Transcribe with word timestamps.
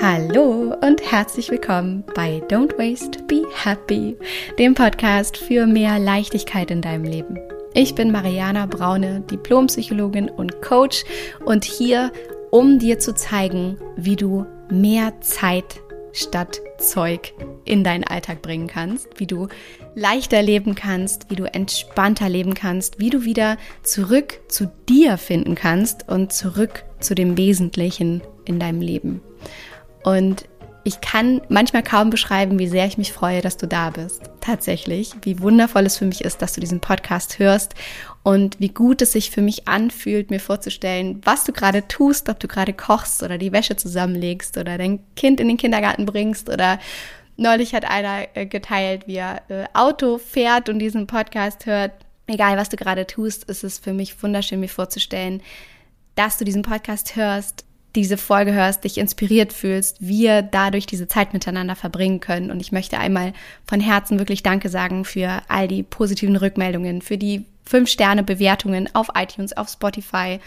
Hallo 0.00 0.76
und 0.80 1.02
herzlich 1.10 1.50
willkommen 1.50 2.04
bei 2.14 2.40
Don't 2.48 2.78
Waste, 2.78 3.20
Be 3.24 3.42
Happy, 3.52 4.16
dem 4.56 4.74
Podcast 4.74 5.36
für 5.36 5.66
mehr 5.66 5.98
Leichtigkeit 5.98 6.70
in 6.70 6.80
deinem 6.80 7.02
Leben. 7.02 7.36
Ich 7.74 7.96
bin 7.96 8.12
Mariana 8.12 8.66
Braune, 8.66 9.22
Diplompsychologin 9.28 10.28
und 10.28 10.62
Coach 10.62 11.04
und 11.44 11.64
hier, 11.64 12.12
um 12.52 12.78
dir 12.78 13.00
zu 13.00 13.12
zeigen, 13.12 13.76
wie 13.96 14.14
du 14.14 14.46
mehr 14.70 15.20
Zeit 15.20 15.80
statt 16.12 16.60
Zeug 16.78 17.34
in 17.64 17.82
deinen 17.82 18.04
Alltag 18.04 18.40
bringen 18.40 18.68
kannst, 18.68 19.08
wie 19.18 19.26
du 19.26 19.48
leichter 19.96 20.42
leben 20.42 20.76
kannst, 20.76 21.28
wie 21.28 21.36
du 21.36 21.52
entspannter 21.52 22.28
leben 22.28 22.54
kannst, 22.54 23.00
wie 23.00 23.10
du 23.10 23.24
wieder 23.24 23.56
zurück 23.82 24.38
zu 24.46 24.70
dir 24.88 25.18
finden 25.18 25.56
kannst 25.56 26.08
und 26.08 26.32
zurück 26.32 26.84
zu 27.00 27.16
dem 27.16 27.36
Wesentlichen 27.36 28.22
in 28.44 28.60
deinem 28.60 28.80
Leben. 28.80 29.22
Und 30.02 30.48
ich 30.84 31.02
kann 31.02 31.42
manchmal 31.50 31.82
kaum 31.82 32.08
beschreiben, 32.08 32.58
wie 32.58 32.66
sehr 32.66 32.86
ich 32.86 32.96
mich 32.96 33.12
freue, 33.12 33.42
dass 33.42 33.58
du 33.58 33.66
da 33.66 33.90
bist. 33.90 34.22
Tatsächlich, 34.40 35.12
wie 35.22 35.40
wundervoll 35.40 35.84
es 35.84 35.98
für 35.98 36.06
mich 36.06 36.24
ist, 36.24 36.40
dass 36.40 36.54
du 36.54 36.62
diesen 36.62 36.80
Podcast 36.80 37.38
hörst 37.38 37.74
und 38.22 38.58
wie 38.58 38.70
gut 38.70 39.02
es 39.02 39.12
sich 39.12 39.30
für 39.30 39.42
mich 39.42 39.68
anfühlt, 39.68 40.30
mir 40.30 40.40
vorzustellen, 40.40 41.20
was 41.24 41.44
du 41.44 41.52
gerade 41.52 41.86
tust, 41.88 42.30
ob 42.30 42.40
du 42.40 42.48
gerade 42.48 42.72
kochst 42.72 43.22
oder 43.22 43.36
die 43.36 43.52
Wäsche 43.52 43.76
zusammenlegst 43.76 44.56
oder 44.56 44.78
dein 44.78 45.00
Kind 45.14 45.40
in 45.40 45.48
den 45.48 45.58
Kindergarten 45.58 46.06
bringst 46.06 46.48
oder 46.48 46.78
neulich 47.36 47.74
hat 47.74 47.84
einer 47.84 48.26
äh, 48.34 48.46
geteilt, 48.46 49.06
wie 49.06 49.16
er 49.16 49.42
äh, 49.48 49.66
Auto 49.74 50.16
fährt 50.16 50.70
und 50.70 50.78
diesen 50.78 51.06
Podcast 51.06 51.66
hört. 51.66 51.92
Egal, 52.26 52.56
was 52.56 52.70
du 52.70 52.76
gerade 52.76 53.06
tust, 53.06 53.44
ist 53.44 53.62
es 53.62 53.78
für 53.78 53.92
mich 53.92 54.22
wunderschön, 54.22 54.60
mir 54.60 54.68
vorzustellen, 54.68 55.42
dass 56.14 56.38
du 56.38 56.44
diesen 56.44 56.62
Podcast 56.62 57.14
hörst, 57.14 57.64
diese 57.94 58.16
Folge 58.16 58.52
hörst, 58.52 58.84
dich 58.84 58.98
inspiriert 58.98 59.52
fühlst, 59.52 59.96
wir 60.00 60.42
dadurch 60.42 60.86
diese 60.86 61.08
Zeit 61.08 61.32
miteinander 61.32 61.74
verbringen 61.74 62.20
können. 62.20 62.50
Und 62.50 62.60
ich 62.60 62.72
möchte 62.72 62.98
einmal 62.98 63.32
von 63.66 63.80
Herzen 63.80 64.18
wirklich 64.18 64.42
Danke 64.42 64.68
sagen 64.68 65.04
für 65.04 65.42
all 65.48 65.68
die 65.68 65.82
positiven 65.82 66.36
Rückmeldungen, 66.36 67.02
für 67.02 67.18
die 67.18 67.44
Fünf-Sterne-Bewertungen 67.64 68.88
auf 68.94 69.08
iTunes, 69.14 69.56
auf 69.56 69.68
Spotify 69.68 70.38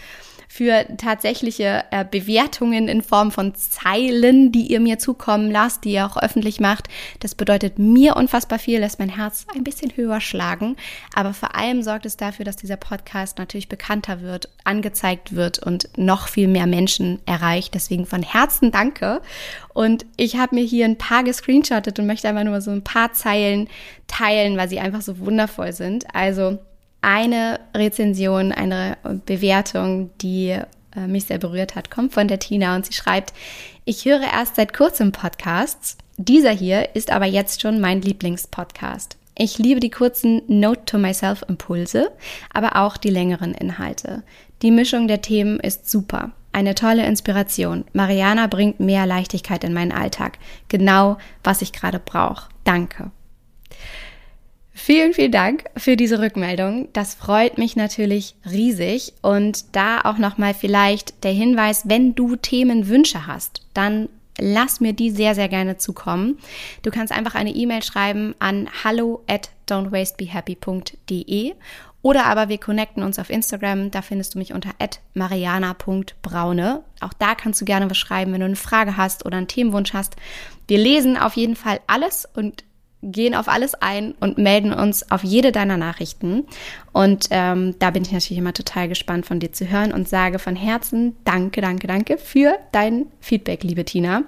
für 0.52 0.84
tatsächliche 0.98 1.82
äh, 1.92 2.04
Bewertungen 2.04 2.86
in 2.86 3.00
Form 3.00 3.30
von 3.30 3.54
Zeilen, 3.54 4.52
die 4.52 4.66
ihr 4.66 4.80
mir 4.80 4.98
zukommen 4.98 5.50
lasst, 5.50 5.84
die 5.84 5.92
ihr 5.92 6.04
auch 6.04 6.18
öffentlich 6.18 6.60
macht. 6.60 6.88
Das 7.20 7.34
bedeutet 7.34 7.78
mir 7.78 8.16
unfassbar 8.16 8.58
viel, 8.58 8.80
lässt 8.80 8.98
mein 8.98 9.08
Herz 9.08 9.46
ein 9.54 9.64
bisschen 9.64 9.96
höher 9.96 10.20
schlagen. 10.20 10.76
Aber 11.14 11.32
vor 11.32 11.56
allem 11.56 11.82
sorgt 11.82 12.04
es 12.04 12.18
dafür, 12.18 12.44
dass 12.44 12.56
dieser 12.56 12.76
Podcast 12.76 13.38
natürlich 13.38 13.70
bekannter 13.70 14.20
wird, 14.20 14.50
angezeigt 14.64 15.34
wird 15.34 15.58
und 15.58 15.88
noch 15.96 16.28
viel 16.28 16.48
mehr 16.48 16.66
Menschen 16.66 17.20
erreicht. 17.24 17.72
Deswegen 17.72 18.04
von 18.04 18.22
Herzen 18.22 18.70
danke. 18.70 19.22
Und 19.72 20.04
ich 20.18 20.36
habe 20.36 20.54
mir 20.54 20.64
hier 20.64 20.84
ein 20.84 20.98
paar 20.98 21.24
gescreenshottet 21.24 21.98
und 21.98 22.06
möchte 22.06 22.28
einfach 22.28 22.44
nur 22.44 22.60
so 22.60 22.72
ein 22.72 22.84
paar 22.84 23.14
Zeilen 23.14 23.68
teilen, 24.06 24.58
weil 24.58 24.68
sie 24.68 24.80
einfach 24.80 25.00
so 25.00 25.18
wundervoll 25.18 25.72
sind. 25.72 26.14
Also 26.14 26.58
eine 27.02 27.60
Rezension, 27.74 28.52
eine 28.52 28.96
Bewertung, 29.26 30.10
die 30.20 30.50
äh, 30.96 31.06
mich 31.06 31.24
sehr 31.24 31.38
berührt 31.38 31.74
hat, 31.74 31.90
kommt 31.90 32.14
von 32.14 32.28
der 32.28 32.38
Tina 32.38 32.74
und 32.74 32.86
sie 32.86 32.92
schreibt, 32.92 33.34
ich 33.84 34.04
höre 34.04 34.22
erst 34.22 34.56
seit 34.56 34.72
kurzem 34.72 35.12
Podcasts. 35.12 35.98
Dieser 36.16 36.52
hier 36.52 36.94
ist 36.94 37.10
aber 37.10 37.26
jetzt 37.26 37.60
schon 37.60 37.80
mein 37.80 38.00
Lieblingspodcast. 38.00 39.16
Ich 39.36 39.58
liebe 39.58 39.80
die 39.80 39.90
kurzen 39.90 40.42
Note 40.46 40.84
to 40.84 40.98
Myself 40.98 41.42
Impulse, 41.48 42.12
aber 42.52 42.76
auch 42.76 42.96
die 42.96 43.10
längeren 43.10 43.54
Inhalte. 43.54 44.22
Die 44.60 44.70
Mischung 44.70 45.08
der 45.08 45.22
Themen 45.22 45.58
ist 45.58 45.90
super. 45.90 46.30
Eine 46.52 46.74
tolle 46.74 47.06
Inspiration. 47.06 47.84
Mariana 47.94 48.46
bringt 48.46 48.78
mehr 48.78 49.06
Leichtigkeit 49.06 49.64
in 49.64 49.72
meinen 49.72 49.90
Alltag. 49.90 50.38
Genau, 50.68 51.16
was 51.42 51.62
ich 51.62 51.72
gerade 51.72 51.98
brauche. 51.98 52.48
Danke. 52.62 53.10
Vielen, 54.74 55.12
vielen 55.12 55.32
Dank 55.32 55.64
für 55.76 55.96
diese 55.96 56.20
Rückmeldung. 56.20 56.88
Das 56.92 57.14
freut 57.14 57.58
mich 57.58 57.76
natürlich 57.76 58.34
riesig. 58.50 59.12
Und 59.20 59.76
da 59.76 60.00
auch 60.00 60.18
nochmal 60.18 60.54
vielleicht 60.54 61.24
der 61.24 61.32
Hinweis, 61.32 61.88
wenn 61.88 62.14
du 62.14 62.36
Themenwünsche 62.36 63.26
hast, 63.26 63.62
dann 63.74 64.08
lass 64.38 64.80
mir 64.80 64.94
die 64.94 65.10
sehr, 65.10 65.34
sehr 65.34 65.48
gerne 65.48 65.76
zukommen. 65.76 66.38
Du 66.82 66.90
kannst 66.90 67.12
einfach 67.12 67.34
eine 67.34 67.50
E-Mail 67.50 67.82
schreiben 67.82 68.34
an 68.38 68.68
hallo 68.82 69.22
at 69.28 69.50
don'twastebehappy.de 69.68 71.54
oder 72.00 72.26
aber 72.26 72.48
wir 72.48 72.58
connecten 72.58 73.02
uns 73.02 73.18
auf 73.18 73.30
Instagram. 73.30 73.90
Da 73.90 74.02
findest 74.02 74.34
du 74.34 74.38
mich 74.38 74.52
unter 74.52 74.70
mariana.braune. 75.14 76.82
Auch 77.00 77.12
da 77.12 77.34
kannst 77.34 77.60
du 77.60 77.64
gerne 77.64 77.88
was 77.88 77.98
schreiben, 77.98 78.32
wenn 78.32 78.40
du 78.40 78.46
eine 78.46 78.56
Frage 78.56 78.96
hast 78.96 79.24
oder 79.24 79.36
einen 79.36 79.48
Themenwunsch 79.48 79.92
hast. 79.92 80.16
Wir 80.66 80.78
lesen 80.78 81.16
auf 81.16 81.36
jeden 81.36 81.56
Fall 81.56 81.80
alles 81.86 82.26
und 82.34 82.64
gehen 83.02 83.34
auf 83.34 83.48
alles 83.48 83.74
ein 83.74 84.14
und 84.20 84.38
melden 84.38 84.72
uns 84.72 85.10
auf 85.10 85.24
jede 85.24 85.50
deiner 85.50 85.76
Nachrichten. 85.76 86.44
Und 86.92 87.26
ähm, 87.30 87.74
da 87.80 87.90
bin 87.90 88.02
ich 88.02 88.12
natürlich 88.12 88.38
immer 88.38 88.54
total 88.54 88.88
gespannt 88.88 89.26
von 89.26 89.40
dir 89.40 89.52
zu 89.52 89.68
hören 89.68 89.92
und 89.92 90.08
sage 90.08 90.38
von 90.38 90.54
Herzen 90.54 91.16
Danke, 91.24 91.60
danke, 91.60 91.86
danke 91.86 92.18
für 92.18 92.54
dein 92.70 93.06
Feedback, 93.20 93.64
liebe 93.64 93.84
Tina. 93.84 94.22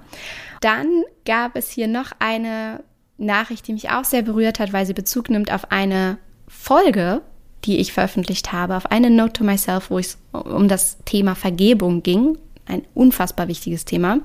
Dann 0.61 1.03
gab 1.25 1.55
es 1.55 1.69
hier 1.69 1.87
noch 1.87 2.11
eine 2.19 2.83
Nachricht, 3.17 3.67
die 3.67 3.73
mich 3.73 3.89
auch 3.89 4.03
sehr 4.03 4.23
berührt 4.23 4.59
hat, 4.59 4.73
weil 4.73 4.85
sie 4.85 4.93
Bezug 4.93 5.29
nimmt 5.29 5.53
auf 5.53 5.71
eine 5.71 6.17
Folge, 6.47 7.21
die 7.63 7.77
ich 7.77 7.93
veröffentlicht 7.93 8.51
habe, 8.51 8.75
auf 8.75 8.91
eine 8.91 9.09
Note 9.09 9.33
to 9.33 9.43
Myself, 9.43 9.89
wo 9.89 9.99
es 9.99 10.17
um 10.31 10.67
das 10.67 10.97
Thema 11.05 11.35
Vergebung 11.35 12.03
ging. 12.03 12.37
Ein 12.65 12.83
unfassbar 12.93 13.47
wichtiges 13.47 13.85
Thema. 13.85 14.19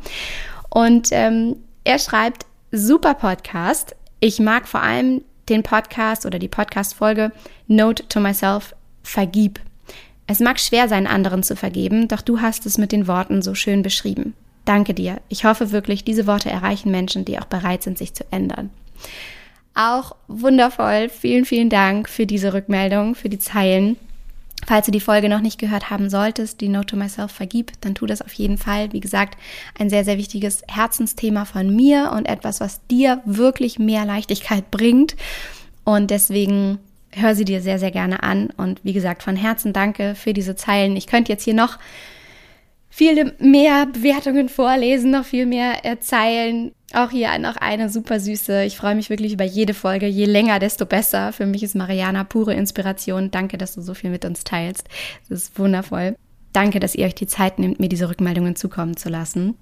Und 0.71 1.09
ähm, 1.13 1.57
er 1.85 1.99
schreibt, 1.99 2.47
super 2.73 3.15
Podcast. 3.15 3.95
Ich 4.23 4.39
mag 4.39 4.69
vor 4.69 4.83
allem 4.83 5.23
den 5.49 5.63
Podcast 5.63 6.27
oder 6.27 6.39
die 6.39 6.49
Podcast-Folge 6.49 7.33
Note 7.69 8.07
to 8.09 8.21
Myself, 8.21 8.75
vergib. 9.03 9.61
Es 10.27 10.41
mag 10.41 10.61
schwer 10.61 10.89
sein, 10.89 11.07
anderen 11.07 11.43
zu 11.43 11.57
vergeben, 11.57 12.07
doch 12.07 12.21
du 12.21 12.43
hast 12.43 12.67
es 12.67 12.77
mit 12.77 12.93
den 12.93 13.07
Worten 13.07 13.41
so 13.41 13.55
schön 13.55 13.83
beschrieben. 13.83 14.35
Danke 14.67 14.93
dir. 14.93 15.23
Ich 15.31 15.47
hoffe 15.47 15.73
wirklich, 15.73 16.05
diese 16.05 16.27
Worte 16.27 16.51
erreichen 16.51 16.91
Menschen, 16.91 17.25
die 17.25 17.39
auch 17.39 17.47
bereit 17.47 17.83
sind, 17.83 17.97
sich 17.97 18.13
zu 18.13 18.25
ändern. 18.31 18.69
Auch 19.75 20.15
wundervoll. 20.29 21.09
Vielen, 21.09 21.47
vielen 21.47 21.71
Dank 21.71 22.07
für 22.09 22.27
diese 22.27 22.53
Rückmeldung, 22.53 23.15
für 23.15 23.31
die 23.31 23.39
Zeilen. 23.39 23.97
Falls 24.67 24.87
du 24.87 24.93
die 24.93 25.01
Folge 25.01 25.29
noch 25.29 25.41
nicht 25.41 25.59
gehört 25.59 25.91
haben 25.91 26.11
solltest, 26.11 26.61
die 26.61 26.69
Note 26.69 26.87
to 26.87 26.97
Myself 26.97 27.33
vergib, 27.33 27.73
dann 27.81 27.95
tu 27.95 28.07
das 28.07 28.23
auf 28.23 28.33
jeden 28.35 28.59
Fall. 28.59 28.93
Wie 28.93 29.01
gesagt, 29.01 29.39
ein 29.79 29.91
sehr, 29.91 30.05
sehr 30.05 30.19
wichtiges 30.19 30.63
Herzensthema 30.69 31.45
von 31.45 31.75
mir 31.75 32.13
und 32.15 32.27
etwas, 32.27 32.61
was 32.61 32.87
dir 32.89 33.21
wirklich 33.25 33.79
mehr 33.79 34.05
Leichtigkeit 34.05 34.71
bringt. 34.71 35.17
Und 35.85 36.11
deswegen 36.11 36.79
hör 37.13 37.35
sie 37.35 37.45
dir 37.45 37.61
sehr, 37.61 37.79
sehr 37.79 37.91
gerne 37.91 38.23
an. 38.23 38.51
Und 38.57 38.81
wie 38.85 38.93
gesagt, 38.93 39.23
von 39.23 39.37
Herzen 39.37 39.73
danke 39.73 40.15
für 40.15 40.33
diese 40.33 40.57
Zeilen. 40.57 40.97
Ich 40.97 41.07
könnte 41.07 41.33
jetzt 41.33 41.45
hier 41.45 41.55
noch 41.55 41.79
viele 42.91 43.35
mehr 43.39 43.87
Bewertungen 43.87 44.49
vorlesen, 44.49 45.11
noch 45.11 45.25
viel 45.25 45.47
mehr 45.47 45.81
Zeilen. 46.01 46.73
Auch 46.93 47.11
hier 47.11 47.39
noch 47.39 47.57
eine 47.57 47.89
super 47.89 48.19
süße. 48.19 48.65
Ich 48.65 48.77
freue 48.77 48.97
mich 48.97 49.11
wirklich 49.11 49.33
über 49.33 49.45
jede 49.45 49.75
Folge. 49.75 50.07
Je 50.07 50.25
länger, 50.25 50.59
desto 50.59 50.87
besser. 50.87 51.33
Für 51.33 51.47
mich 51.47 51.63
ist 51.63 51.77
Mariana 51.77 52.25
pure 52.25 52.53
Inspiration. 52.55 53.31
Danke, 53.31 53.59
dass 53.59 53.75
du 53.75 53.81
so 53.81 53.95
viel 53.95 54.11
mit 54.11 54.25
uns 54.25 54.43
teilst. 54.43 54.89
Das 55.29 55.43
ist 55.43 55.59
wundervoll. 55.59 56.17
Danke, 56.53 56.81
dass 56.81 56.97
ihr 56.97 57.07
euch 57.07 57.15
die 57.15 57.29
Zeit 57.29 57.61
nehmt, 57.61 57.79
mir 57.79 57.89
diese 57.89 58.09
Rückmeldungen 58.09 58.57
zukommen 58.57 58.97
zu 58.97 59.09
lassen. 59.09 59.55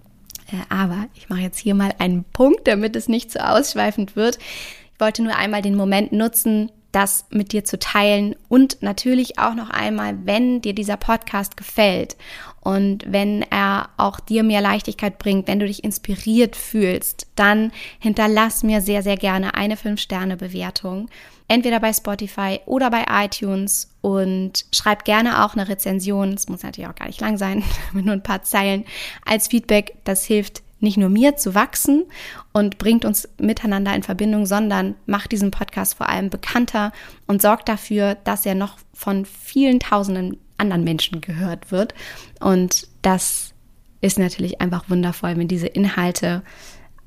Äh, 0.51 0.57
aber 0.75 1.07
ich 1.15 1.29
mache 1.29 1.41
jetzt 1.41 1.59
hier 1.59 1.75
mal 1.75 1.93
einen 1.99 2.25
Punkt, 2.25 2.67
damit 2.67 2.97
es 2.97 3.09
nicht 3.09 3.31
zu 3.31 3.47
ausschweifend 3.47 4.17
wird. 4.17 4.39
Ich 4.95 5.01
wollte 5.01 5.23
nur 5.23 5.37
einmal 5.37 5.61
den 5.61 5.75
Moment 5.77 6.13
nutzen, 6.13 6.73
das 6.93 7.27
mit 7.29 7.53
dir 7.53 7.65
zu 7.65 7.79
teilen 7.79 8.35
und 8.49 8.83
natürlich 8.83 9.39
auch 9.39 9.55
noch 9.55 9.69
einmal, 9.69 10.17
wenn 10.25 10.63
dir 10.63 10.75
dieser 10.75 10.97
Podcast 10.97 11.59
gefällt 11.59 12.17
und 12.61 13.05
wenn 13.11 13.43
er 13.43 13.89
auch 13.97 14.21
dir 14.21 14.43
mehr 14.43 14.61
Leichtigkeit 14.61 15.19
bringt, 15.19 15.49
wenn 15.49 15.61
du 15.61 15.67
dich 15.67 15.85
inspiriert 15.85 16.57
fühlst, 16.57 17.27
dann 17.37 17.73
hinterlass 17.99 18.63
mir 18.63 18.81
sehr, 18.81 19.03
sehr 19.03 19.17
gerne 19.17 19.55
eine 19.55 19.77
5-Sterne-Bewertung. 19.77 21.09
Entweder 21.47 21.81
bei 21.81 21.93
Spotify 21.93 22.61
oder 22.67 22.91
bei 22.91 23.07
iTunes 23.11 23.91
und 24.03 24.67
schreib 24.73 25.05
gerne 25.05 25.45
auch 25.45 25.55
eine 25.55 25.69
Rezension. 25.69 26.35
Es 26.35 26.49
muss 26.49 26.63
natürlich 26.63 26.91
auch 26.91 26.95
gar 26.95 27.07
nicht 27.07 27.21
lang 27.21 27.39
sein, 27.39 27.65
nur 27.93 28.13
ein 28.13 28.23
paar 28.23 28.43
Zeilen 28.43 28.85
als 29.25 29.49
Feedback. 29.49 29.95
Das 30.05 30.25
hilft 30.25 30.63
nicht 30.81 30.97
nur 30.97 31.09
mir 31.09 31.37
zu 31.37 31.55
wachsen 31.55 32.05
und 32.53 32.79
bringt 32.79 33.05
uns 33.05 33.29
miteinander 33.39 33.95
in 33.95 34.03
Verbindung, 34.03 34.47
sondern 34.47 34.95
macht 35.07 35.33
diesen 35.33 35.51
Podcast 35.51 35.95
vor 35.95 36.09
allem 36.09 36.31
bekannter 36.31 36.93
und 37.27 37.43
sorgt 37.43 37.69
dafür, 37.69 38.17
dass 38.25 38.47
er 38.47 38.55
noch 38.55 38.79
von 38.93 39.25
vielen 39.25 39.81
tausenden 39.81 40.39
anderen 40.59 40.85
Menschen 40.85 41.21
gehört 41.21 41.71
wird. 41.71 41.95
Und 42.41 42.87
das 43.03 43.55
ist 44.01 44.19
natürlich 44.19 44.61
einfach 44.61 44.89
wundervoll, 44.89 45.37
wenn 45.37 45.49
diese 45.49 45.67
Inhalte 45.67 46.43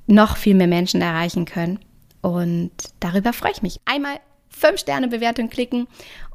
noch 0.08 0.38
viel 0.38 0.56
mehr 0.56 0.68
Menschen 0.68 1.02
erreichen 1.02 1.46
können. 1.46 1.80
Und 2.22 2.72
darüber 3.00 3.34
freue 3.34 3.52
ich 3.52 3.62
mich. 3.62 3.80
Einmal 3.86 4.20
5-Sterne-Bewertung 4.60 5.50
klicken 5.50 5.88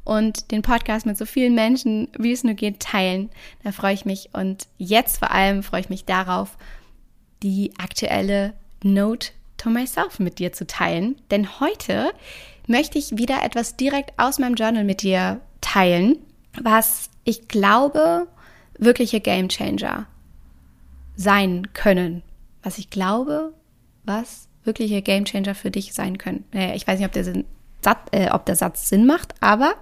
und 0.03 0.51
den 0.51 0.61
Podcast 0.61 1.05
mit 1.05 1.17
so 1.17 1.25
vielen 1.25 1.55
Menschen, 1.55 2.09
wie 2.17 2.31
es 2.31 2.43
nur 2.43 2.55
geht, 2.55 2.79
teilen. 2.79 3.29
Da 3.63 3.71
freue 3.71 3.93
ich 3.93 4.05
mich. 4.05 4.29
Und 4.33 4.67
jetzt 4.77 5.19
vor 5.19 5.31
allem 5.31 5.63
freue 5.63 5.81
ich 5.81 5.89
mich 5.89 6.05
darauf, 6.05 6.57
die 7.43 7.71
aktuelle 7.77 8.53
Note 8.83 9.29
to 9.57 9.69
myself 9.69 10.19
mit 10.19 10.39
dir 10.39 10.53
zu 10.53 10.65
teilen. 10.65 11.15
Denn 11.31 11.59
heute 11.59 12.11
möchte 12.67 12.97
ich 12.97 13.17
wieder 13.17 13.43
etwas 13.43 13.77
direkt 13.77 14.17
aus 14.17 14.39
meinem 14.39 14.55
Journal 14.55 14.83
mit 14.83 15.01
dir 15.01 15.41
teilen, 15.61 16.17
was 16.61 17.09
ich 17.23 17.47
glaube 17.47 18.27
wirkliche 18.77 19.19
Game 19.19 19.49
Changer 19.49 20.07
sein 21.15 21.73
können. 21.73 22.23
Was 22.63 22.77
ich 22.77 22.89
glaube, 22.89 23.53
was 24.03 24.47
wirkliche 24.63 25.01
Game 25.01 25.25
Changer 25.25 25.55
für 25.55 25.71
dich 25.71 25.93
sein 25.93 26.17
können. 26.17 26.45
Ich 26.51 26.85
weiß 26.85 26.99
nicht, 26.99 27.07
ob 27.07 27.13
der, 27.13 27.23
Sinn, 27.23 27.45
äh, 28.11 28.29
ob 28.31 28.45
der 28.45 28.55
Satz 28.55 28.89
Sinn 28.89 29.05
macht, 29.05 29.33
aber 29.39 29.75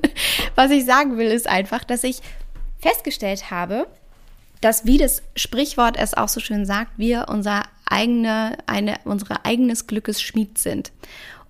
was 0.54 0.70
ich 0.70 0.84
sagen 0.84 1.16
will, 1.18 1.26
ist 1.26 1.48
einfach, 1.48 1.84
dass 1.84 2.04
ich 2.04 2.20
festgestellt 2.78 3.50
habe, 3.50 3.86
dass, 4.60 4.84
wie 4.84 4.98
das 4.98 5.22
Sprichwort 5.34 5.96
es 5.98 6.14
auch 6.14 6.28
so 6.28 6.40
schön 6.40 6.66
sagt, 6.66 6.92
wir 6.98 7.26
unser 7.28 7.62
eigene, 7.86 8.58
eine, 8.66 8.98
unsere 9.04 9.44
eigenes 9.44 9.86
Glückes 9.86 10.20
Schmied 10.20 10.58
sind. 10.58 10.92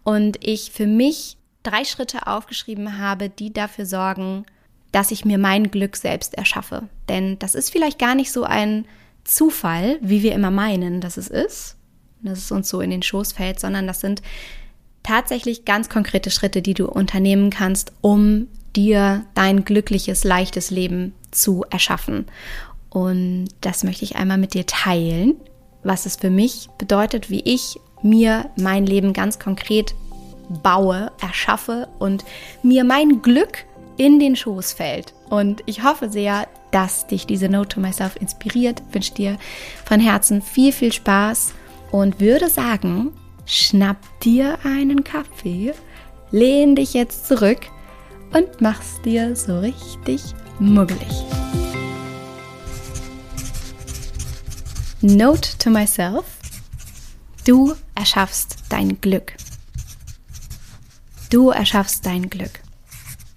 Und 0.04 0.38
ich 0.44 0.70
für 0.70 0.86
mich 0.86 1.36
drei 1.62 1.84
Schritte 1.84 2.26
aufgeschrieben 2.26 2.98
habe, 2.98 3.28
die 3.28 3.52
dafür 3.52 3.86
sorgen, 3.86 4.46
dass 4.92 5.10
ich 5.10 5.24
mir 5.24 5.38
mein 5.38 5.70
Glück 5.70 5.96
selbst 5.96 6.34
erschaffe. 6.34 6.84
Denn 7.08 7.38
das 7.38 7.54
ist 7.54 7.70
vielleicht 7.70 7.98
gar 7.98 8.14
nicht 8.14 8.32
so 8.32 8.44
ein 8.44 8.86
Zufall, 9.24 9.98
wie 10.00 10.22
wir 10.22 10.32
immer 10.34 10.50
meinen, 10.50 11.00
dass 11.00 11.16
es 11.16 11.28
ist, 11.28 11.76
dass 12.22 12.38
es 12.38 12.50
uns 12.50 12.68
so 12.68 12.80
in 12.80 12.90
den 12.90 13.02
Schoß 13.02 13.32
fällt, 13.32 13.60
sondern 13.60 13.86
das 13.86 14.00
sind 14.00 14.22
tatsächlich 15.02 15.64
ganz 15.64 15.88
konkrete 15.88 16.30
Schritte, 16.30 16.62
die 16.62 16.74
du 16.74 16.86
unternehmen 16.86 17.50
kannst, 17.50 17.92
um 18.00 18.48
dir 18.74 19.24
dein 19.34 19.64
glückliches, 19.64 20.24
leichtes 20.24 20.70
Leben 20.70 21.14
zu 21.30 21.64
erschaffen. 21.70 22.26
Und 22.90 23.48
das 23.60 23.84
möchte 23.84 24.04
ich 24.04 24.16
einmal 24.16 24.38
mit 24.38 24.54
dir 24.54 24.66
teilen, 24.66 25.34
was 25.82 26.06
es 26.06 26.16
für 26.16 26.30
mich 26.30 26.68
bedeutet, 26.78 27.30
wie 27.30 27.40
ich 27.40 27.78
mir 28.02 28.50
mein 28.56 28.86
Leben 28.86 29.12
ganz 29.12 29.38
konkret 29.38 29.94
baue, 30.62 31.10
erschaffe 31.20 31.88
und 31.98 32.24
mir 32.62 32.84
mein 32.84 33.22
Glück 33.22 33.64
in 33.96 34.18
den 34.18 34.36
Schoß 34.36 34.72
fällt. 34.72 35.14
Und 35.30 35.62
ich 35.66 35.82
hoffe 35.82 36.10
sehr, 36.10 36.46
dass 36.70 37.06
dich 37.06 37.26
diese 37.26 37.48
Note 37.48 37.68
to 37.68 37.80
Myself 37.80 38.16
inspiriert. 38.16 38.82
Ich 38.88 38.94
wünsche 38.94 39.14
dir 39.14 39.38
von 39.84 40.00
Herzen 40.00 40.42
viel, 40.42 40.72
viel 40.72 40.92
Spaß 40.92 41.54
und 41.90 42.20
würde 42.20 42.48
sagen, 42.48 43.12
schnapp 43.46 43.98
dir 44.20 44.58
einen 44.64 45.04
Kaffee, 45.04 45.72
lehn 46.30 46.76
dich 46.76 46.94
jetzt 46.94 47.26
zurück 47.26 47.60
und 48.32 48.60
mach's 48.60 49.00
dir 49.04 49.36
so 49.36 49.60
richtig 49.60 50.22
muggelig. 50.58 51.24
Note 55.00 55.56
to 55.58 55.70
myself. 55.70 56.24
Du 57.44 57.74
erschaffst 57.94 58.56
dein 58.68 59.00
Glück. 59.00 59.34
Du 61.30 61.50
erschaffst 61.50 62.04
dein 62.04 62.28
Glück. 62.28 62.65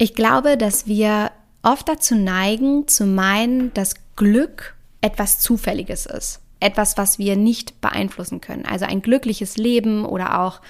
Ich 0.01 0.15
glaube, 0.15 0.55
dass 0.55 0.87
wir 0.87 1.31
oft 1.61 1.89
dazu 1.89 2.15
neigen, 2.15 2.87
zu 2.87 3.05
meinen, 3.05 3.73
dass 3.73 3.95
Glück 4.15 4.75
etwas 5.01 5.39
Zufälliges 5.39 6.05
ist. 6.05 6.39
Etwas, 6.61 6.97
was 6.97 7.19
wir 7.19 7.35
nicht 7.35 7.81
beeinflussen 7.81 8.39
können. 8.39 8.65
Also 8.65 8.85
ein 8.85 9.01
glückliches 9.01 9.57
Leben 9.57 10.05
oder 10.05 10.39
auch 10.39 10.61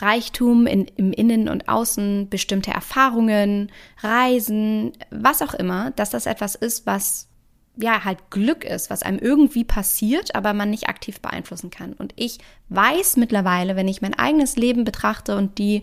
Reichtum 0.00 0.66
in, 0.66 0.84
im 0.96 1.12
Innen 1.14 1.48
und 1.48 1.66
Außen, 1.66 2.28
bestimmte 2.28 2.72
Erfahrungen, 2.72 3.72
Reisen, 4.02 4.92
was 5.10 5.40
auch 5.40 5.54
immer, 5.54 5.92
dass 5.92 6.10
das 6.10 6.26
etwas 6.26 6.54
ist, 6.54 6.84
was 6.84 7.28
ja 7.76 8.04
halt 8.04 8.30
Glück 8.30 8.64
ist, 8.64 8.90
was 8.90 9.02
einem 9.02 9.18
irgendwie 9.18 9.64
passiert, 9.64 10.34
aber 10.34 10.52
man 10.52 10.68
nicht 10.68 10.90
aktiv 10.90 11.20
beeinflussen 11.20 11.70
kann. 11.70 11.94
Und 11.94 12.12
ich 12.16 12.38
weiß 12.68 13.16
mittlerweile, 13.16 13.76
wenn 13.76 13.88
ich 13.88 14.02
mein 14.02 14.14
eigenes 14.14 14.56
Leben 14.56 14.84
betrachte 14.84 15.36
und 15.36 15.58
die 15.58 15.80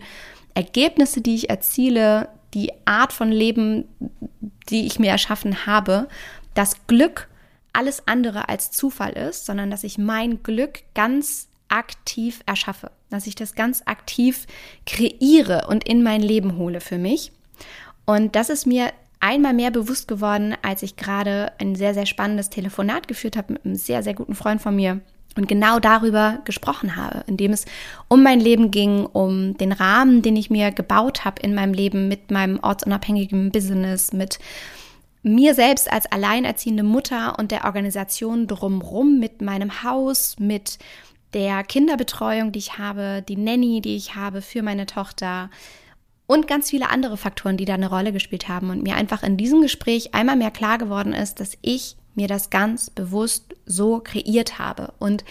Ergebnisse, 0.54 1.20
die 1.20 1.34
ich 1.34 1.50
erziele, 1.50 2.28
die 2.54 2.72
Art 2.84 3.12
von 3.12 3.32
Leben, 3.32 3.84
die 4.68 4.86
ich 4.86 4.98
mir 4.98 5.10
erschaffen 5.10 5.66
habe, 5.66 6.08
dass 6.54 6.86
Glück 6.86 7.28
alles 7.72 8.06
andere 8.06 8.48
als 8.48 8.70
Zufall 8.70 9.12
ist, 9.12 9.46
sondern 9.46 9.70
dass 9.70 9.84
ich 9.84 9.98
mein 9.98 10.42
Glück 10.42 10.80
ganz 10.94 11.48
aktiv 11.68 12.42
erschaffe, 12.44 12.90
dass 13.08 13.26
ich 13.26 13.34
das 13.34 13.54
ganz 13.54 13.82
aktiv 13.86 14.46
kreiere 14.84 15.66
und 15.68 15.88
in 15.88 16.02
mein 16.02 16.20
Leben 16.20 16.58
hole 16.58 16.80
für 16.80 16.98
mich. 16.98 17.32
Und 18.04 18.36
das 18.36 18.50
ist 18.50 18.66
mir 18.66 18.92
einmal 19.20 19.54
mehr 19.54 19.70
bewusst 19.70 20.06
geworden, 20.06 20.54
als 20.62 20.82
ich 20.82 20.96
gerade 20.96 21.52
ein 21.58 21.74
sehr, 21.74 21.94
sehr 21.94 22.06
spannendes 22.06 22.50
Telefonat 22.50 23.08
geführt 23.08 23.36
habe 23.36 23.54
mit 23.54 23.64
einem 23.64 23.76
sehr, 23.76 24.02
sehr 24.02 24.14
guten 24.14 24.34
Freund 24.34 24.60
von 24.60 24.76
mir 24.76 25.00
und 25.36 25.48
genau 25.48 25.78
darüber 25.78 26.38
gesprochen 26.44 26.96
habe, 26.96 27.24
indem 27.26 27.52
es 27.52 27.64
um 28.08 28.22
mein 28.22 28.40
Leben 28.40 28.70
ging, 28.70 29.06
um 29.06 29.56
den 29.56 29.72
Rahmen, 29.72 30.22
den 30.22 30.36
ich 30.36 30.50
mir 30.50 30.70
gebaut 30.70 31.24
habe 31.24 31.40
in 31.42 31.54
meinem 31.54 31.74
Leben 31.74 32.08
mit 32.08 32.30
meinem 32.30 32.58
ortsunabhängigen 32.60 33.50
Business, 33.50 34.12
mit 34.12 34.38
mir 35.22 35.54
selbst 35.54 35.90
als 35.90 36.10
alleinerziehende 36.10 36.82
Mutter 36.82 37.38
und 37.38 37.50
der 37.50 37.64
Organisation 37.64 38.46
drumrum, 38.46 39.20
mit 39.20 39.40
meinem 39.40 39.82
Haus, 39.82 40.36
mit 40.38 40.78
der 41.32 41.62
Kinderbetreuung, 41.64 42.52
die 42.52 42.58
ich 42.58 42.78
habe, 42.78 43.24
die 43.26 43.36
Nanny, 43.36 43.80
die 43.80 43.96
ich 43.96 44.16
habe 44.16 44.42
für 44.42 44.62
meine 44.62 44.86
Tochter 44.86 45.48
und 46.26 46.46
ganz 46.46 46.70
viele 46.70 46.90
andere 46.90 47.16
Faktoren, 47.16 47.56
die 47.56 47.64
da 47.64 47.74
eine 47.74 47.90
Rolle 47.90 48.12
gespielt 48.12 48.48
haben 48.48 48.70
und 48.70 48.82
mir 48.82 48.96
einfach 48.96 49.22
in 49.22 49.36
diesem 49.36 49.60
Gespräch 49.60 50.14
einmal 50.14 50.36
mehr 50.36 50.50
klar 50.50 50.78
geworden 50.78 51.12
ist, 51.12 51.40
dass 51.40 51.58
ich 51.62 51.96
mir 52.14 52.28
das 52.28 52.50
ganz 52.50 52.90
bewusst 52.90 53.54
so 53.66 54.00
kreiert 54.00 54.58
habe. 54.58 54.92
Und 54.98 55.24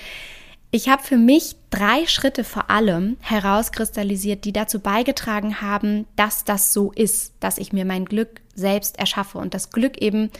ich 0.71 0.87
habe 0.87 1.03
für 1.03 1.17
mich 1.17 1.55
drei 1.69 2.05
Schritte 2.07 2.43
vor 2.43 2.69
allem 2.69 3.17
herauskristallisiert, 3.19 4.45
die 4.45 4.53
dazu 4.53 4.79
beigetragen 4.79 5.61
haben, 5.61 6.05
dass 6.15 6.45
das 6.45 6.71
so 6.71 6.91
ist, 6.93 7.33
dass 7.41 7.57
ich 7.57 7.73
mir 7.73 7.85
mein 7.85 8.05
Glück 8.05 8.41
selbst 8.55 8.97
erschaffe 8.97 9.37
und 9.37 9.53
das 9.53 9.71
Glück 9.71 10.01
eben 10.01 10.31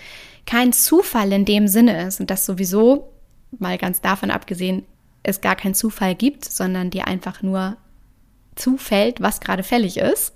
kein 0.45 0.74
Zufall 0.74 1.31
in 1.33 1.45
dem 1.45 1.68
Sinne 1.68 2.07
ist 2.07 2.19
und 2.19 2.30
das 2.30 2.45
sowieso, 2.45 3.12
mal 3.59 3.77
ganz 3.77 4.00
davon 4.00 4.31
abgesehen, 4.31 4.86
es 5.24 5.42
gar 5.42 5.56
keinen 5.56 5.75
Zufall 5.75 6.15
gibt, 6.15 6.45
sondern 6.45 6.89
dir 6.89 7.07
einfach 7.07 7.42
nur 7.42 7.77
zufällt, 8.56 9.21
was 9.21 9.39
gerade 9.39 9.63
fällig 9.63 9.98
ist. 9.98 10.33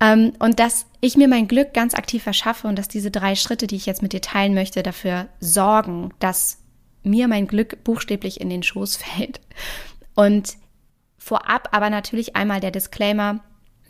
Ähm, 0.00 0.32
und 0.38 0.58
dass 0.58 0.86
ich 1.00 1.16
mir 1.16 1.28
mein 1.28 1.48
Glück 1.48 1.74
ganz 1.74 1.94
aktiv 1.94 2.22
verschaffe 2.22 2.66
und 2.66 2.76
dass 2.76 2.88
diese 2.88 3.10
drei 3.10 3.34
Schritte, 3.34 3.66
die 3.66 3.76
ich 3.76 3.86
jetzt 3.86 4.02
mit 4.02 4.12
dir 4.12 4.20
teilen 4.20 4.54
möchte, 4.54 4.82
dafür 4.82 5.28
sorgen, 5.40 6.12
dass 6.18 6.58
mir 7.04 7.28
mein 7.28 7.46
Glück 7.46 7.84
buchstäblich 7.84 8.40
in 8.40 8.50
den 8.50 8.62
Schoß 8.62 8.96
fällt. 8.96 9.40
Und 10.14 10.56
vorab 11.18 11.68
aber 11.72 11.90
natürlich 11.90 12.36
einmal 12.36 12.60
der 12.60 12.72
Disclaimer, 12.72 13.40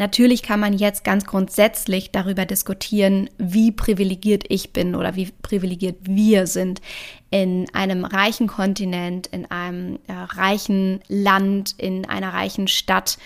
Natürlich 0.02 0.42
kann 0.42 0.58
man 0.58 0.72
jetzt 0.72 1.04
ganz 1.04 1.24
grundsätzlich 1.26 2.10
darüber 2.10 2.44
diskutieren, 2.44 3.30
wie 3.38 3.70
privilegiert 3.70 4.42
ich 4.48 4.72
bin 4.72 4.96
oder 4.96 5.14
wie 5.14 5.30
privilegiert 5.42 5.94
wir 6.02 6.48
sind 6.48 6.80
in 7.30 7.72
einem 7.72 8.04
reichen 8.04 8.48
Kontinent, 8.48 9.28
in 9.28 9.48
einem 9.48 10.00
äh, 10.08 10.12
reichen 10.12 10.98
Land, 11.06 11.76
in 11.78 12.04
einer 12.08 12.32
reichen 12.34 12.66
Stadt 12.66 13.16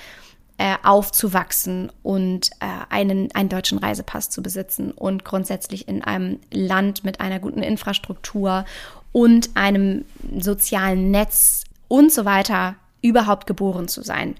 äh, 0.58 0.74
aufzuwachsen 0.82 1.90
und 2.02 2.50
äh, 2.60 2.66
einen, 2.90 3.34
einen 3.34 3.48
deutschen 3.48 3.78
Reisepass 3.78 4.28
zu 4.28 4.42
besitzen 4.42 4.90
und 4.90 5.24
grundsätzlich 5.24 5.88
in 5.88 6.04
einem 6.04 6.40
Land 6.52 7.04
mit 7.04 7.22
einer 7.22 7.38
guten 7.38 7.62
Infrastruktur 7.62 8.66
und 9.12 9.48
einem 9.56 10.04
sozialen 10.38 11.10
Netz 11.10 11.64
und 11.88 12.12
so 12.12 12.26
weiter 12.26 12.76
überhaupt 13.00 13.46
geboren 13.46 13.88
zu 13.88 14.02
sein. 14.02 14.34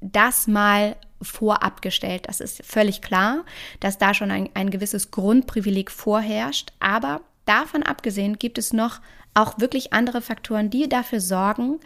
Das 0.00 0.46
mal 0.46 0.96
vorab 1.24 1.82
gestellt. 1.82 2.26
Das 2.28 2.40
ist 2.40 2.64
völlig 2.64 3.02
klar, 3.02 3.44
dass 3.80 3.98
da 3.98 4.14
schon 4.14 4.30
ein, 4.30 4.48
ein 4.54 4.70
gewisses 4.70 5.10
Grundprivileg 5.10 5.90
vorherrscht. 5.90 6.72
Aber 6.80 7.20
davon 7.44 7.82
abgesehen 7.82 8.38
gibt 8.38 8.58
es 8.58 8.72
noch 8.72 9.00
auch 9.34 9.58
wirklich 9.58 9.92
andere 9.92 10.20
Faktoren, 10.22 10.70
die 10.70 10.88
dafür 10.88 11.20
sorgen, 11.20 11.80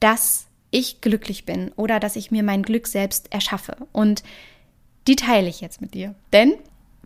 dass 0.00 0.46
ich 0.70 1.00
glücklich 1.00 1.44
bin 1.44 1.72
oder 1.76 2.00
dass 2.00 2.16
ich 2.16 2.30
mir 2.30 2.42
mein 2.42 2.62
Glück 2.62 2.86
selbst 2.86 3.32
erschaffe. 3.32 3.76
Und 3.92 4.22
die 5.06 5.16
teile 5.16 5.48
ich 5.48 5.60
jetzt 5.60 5.80
mit 5.80 5.94
dir. 5.94 6.14
Denn 6.32 6.54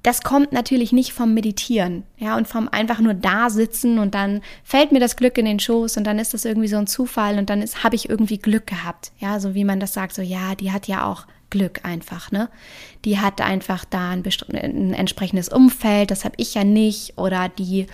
das 0.03 0.23
kommt 0.23 0.53
natürlich 0.53 0.93
nicht 0.93 1.13
vom 1.13 1.35
Meditieren, 1.35 2.05
ja, 2.17 2.37
und 2.37 2.49
vom 2.49 2.69
einfach 2.69 3.01
nur 3.01 3.15
da 3.15 3.51
sitzen 3.51 3.99
und 3.99 4.15
dann 4.15 4.41
fällt 4.65 4.93
mir 4.93 5.01
das 5.01 5.17
Glück 5.17 5.37
in 5.37 5.45
den 5.45 5.61
Schoß 5.61 5.99
und 5.99 6.05
dann 6.05 6.19
ist 6.19 6.33
das 6.33 6.47
irgendwie 6.47 6.69
so 6.69 6.79
ein 6.79 6.87
Zufall 6.87 7.39
und 7.39 7.51
dann 7.51 7.63
habe 7.63 7.97
ich 7.97 8.09
irgendwie 8.09 8.39
Glück 8.39 8.67
gehabt, 8.67 9.13
ja, 9.19 9.39
so 9.41 9.55
wie 9.55 9.65
man 9.65 9.79
das 9.79 9.93
sagt, 9.93 10.15
so 10.15 10.23
ja, 10.23 10.55
die 10.55 10.73
hat 10.73 10.89
ja 10.89 11.07
auch 11.07 11.27
Glück 11.51 11.81
einfach, 11.85 12.31
ne? 12.31 12.49
Die 13.05 13.19
hat 13.19 13.41
einfach 13.41 13.85
da 13.85 14.11
ein, 14.11 14.25
ein 14.53 14.95
entsprechendes 14.95 15.49
Umfeld, 15.49 16.11
das 16.11 16.25
habe 16.25 16.35
ich 16.39 16.55
ja 16.55 16.65
nicht. 16.65 17.19
Oder 17.19 17.49
die 17.49 17.87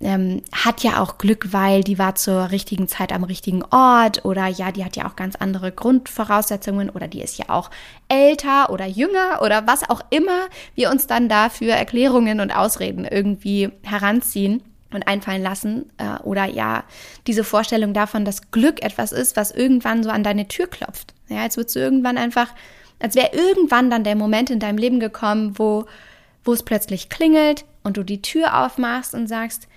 ähm, 0.00 0.42
hat 0.52 0.82
ja 0.82 1.02
auch 1.02 1.18
Glück, 1.18 1.52
weil 1.52 1.82
die 1.82 1.98
war 1.98 2.14
zur 2.14 2.50
richtigen 2.50 2.88
Zeit 2.88 3.12
am 3.12 3.24
richtigen 3.24 3.64
Ort. 3.64 4.24
Oder 4.24 4.46
ja, 4.46 4.70
die 4.72 4.84
hat 4.84 4.96
ja 4.96 5.08
auch 5.08 5.16
ganz 5.16 5.36
andere 5.36 5.72
Grundvoraussetzungen. 5.72 6.90
Oder 6.90 7.08
die 7.08 7.22
ist 7.22 7.38
ja 7.38 7.46
auch 7.48 7.70
älter 8.08 8.70
oder 8.70 8.86
jünger 8.86 9.40
oder 9.42 9.66
was 9.66 9.88
auch 9.88 10.00
immer 10.10 10.46
wir 10.74 10.90
uns 10.90 11.06
dann 11.06 11.28
da 11.28 11.48
für 11.48 11.70
Erklärungen 11.70 12.40
und 12.40 12.50
Ausreden 12.52 13.04
irgendwie 13.04 13.70
heranziehen. 13.82 14.62
und 14.92 15.06
einfallen 15.06 15.42
lassen. 15.42 15.90
Äh, 15.98 16.22
oder 16.22 16.46
ja, 16.46 16.84
diese 17.26 17.44
Vorstellung 17.44 17.92
davon, 17.92 18.24
dass 18.24 18.50
Glück 18.50 18.82
etwas 18.82 19.12
ist, 19.12 19.36
was 19.36 19.50
irgendwann 19.50 20.02
so 20.02 20.10
an 20.10 20.22
deine 20.24 20.48
Tür 20.48 20.66
klopft. 20.66 21.12
Ja, 21.28 21.42
als 21.42 21.56
würdest 21.56 21.76
du 21.76 21.80
irgendwann 21.80 22.16
einfach, 22.16 22.48
als 22.98 23.14
wäre 23.14 23.30
irgendwann 23.32 23.90
dann 23.90 24.04
der 24.04 24.16
Moment 24.16 24.50
in 24.50 24.60
deinem 24.60 24.78
Leben 24.78 25.00
gekommen, 25.00 25.58
wo, 25.58 25.86
wo 26.44 26.52
es 26.52 26.62
plötzlich 26.62 27.08
klingelt 27.08 27.64
und 27.82 27.96
du 27.96 28.02
die 28.02 28.22
Tür 28.22 28.64
aufmachst 28.64 29.14
und 29.14 29.26
sagst, 29.26 29.68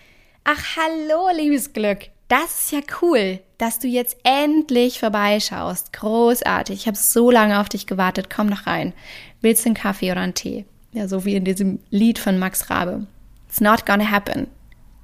ach 0.44 0.64
hallo, 0.78 1.30
liebes 1.36 1.74
Glück, 1.74 2.10
das 2.28 2.62
ist 2.62 2.72
ja 2.72 2.80
cool, 3.02 3.40
dass 3.58 3.80
du 3.80 3.88
jetzt 3.88 4.18
endlich 4.24 5.00
vorbeischaust. 5.00 5.92
Großartig. 5.92 6.80
Ich 6.80 6.88
habe 6.88 6.98
so 6.98 7.30
lange 7.30 7.60
auf 7.60 7.68
dich 7.68 7.88
gewartet. 7.88 8.30
Komm 8.34 8.48
noch 8.48 8.68
rein. 8.68 8.94
Willst 9.42 9.66
du 9.66 9.68
einen 9.68 9.76
Kaffee 9.76 10.12
oder 10.12 10.22
einen 10.22 10.34
Tee? 10.34 10.66
Ja, 10.94 11.10
so 11.10 11.26
wie 11.26 11.36
in 11.36 11.44
diesem 11.44 11.80
Lied 11.90 12.20
von 12.20 12.40
Max 12.40 12.70
Rabe. 12.70 13.06
It's 13.50 13.60
not 13.60 13.86
gonna 13.86 14.10
happen. 14.10 14.48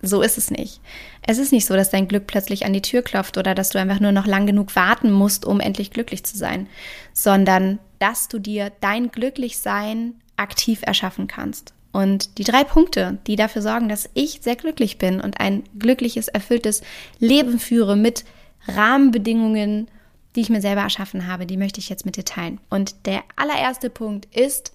So 0.02 0.22
ist 0.22 0.38
es 0.38 0.52
nicht. 0.52 0.80
Es 1.26 1.38
ist 1.38 1.52
nicht 1.52 1.66
so, 1.66 1.76
dass 1.76 1.90
dein 1.90 2.08
Glück 2.08 2.28
plötzlich 2.28 2.66
an 2.66 2.72
die 2.72 2.82
Tür 2.82 3.02
klopft 3.02 3.38
oder 3.38 3.54
dass 3.56 3.72
du 3.72 3.80
einfach 3.80 4.00
nur 4.00 4.14
noch 4.14 4.26
lang 4.26 4.46
genug 4.46 4.76
warten 4.78 5.12
musst, 5.12 5.44
um 5.44 5.60
endlich 5.60 5.92
glücklich 5.92 6.24
zu 6.24 6.38
sein, 6.38 6.68
sondern 7.12 7.80
dass 8.00 8.28
du 8.28 8.40
dir 8.40 8.72
dein 8.82 9.12
Glücklichsein 9.12 10.16
aktiv 10.36 10.82
erschaffen 10.84 11.28
kannst. 11.28 11.74
Und 11.92 12.38
die 12.38 12.44
drei 12.44 12.64
Punkte, 12.64 13.18
die 13.26 13.36
dafür 13.36 13.62
sorgen, 13.62 13.90
dass 13.90 14.10
ich 14.14 14.42
sehr 14.42 14.56
glücklich 14.56 14.98
bin 14.98 15.20
und 15.20 15.40
ein 15.40 15.64
glückliches, 15.80 16.28
erfülltes 16.28 16.82
Leben 17.20 17.60
führe 17.60 17.96
mit 17.96 18.24
Rahmenbedingungen, 18.68 19.88
die 20.36 20.42
ich 20.42 20.50
mir 20.50 20.62
selber 20.62 20.82
erschaffen 20.82 21.26
habe, 21.26 21.48
die 21.48 21.58
möchte 21.58 21.80
ich 21.80 21.90
jetzt 21.90 22.06
mit 22.06 22.16
dir 22.16 22.26
teilen. 22.26 22.60
Und 22.70 23.08
der 23.08 23.24
allererste 23.36 23.90
Punkt 23.90 24.26
ist, 24.36 24.74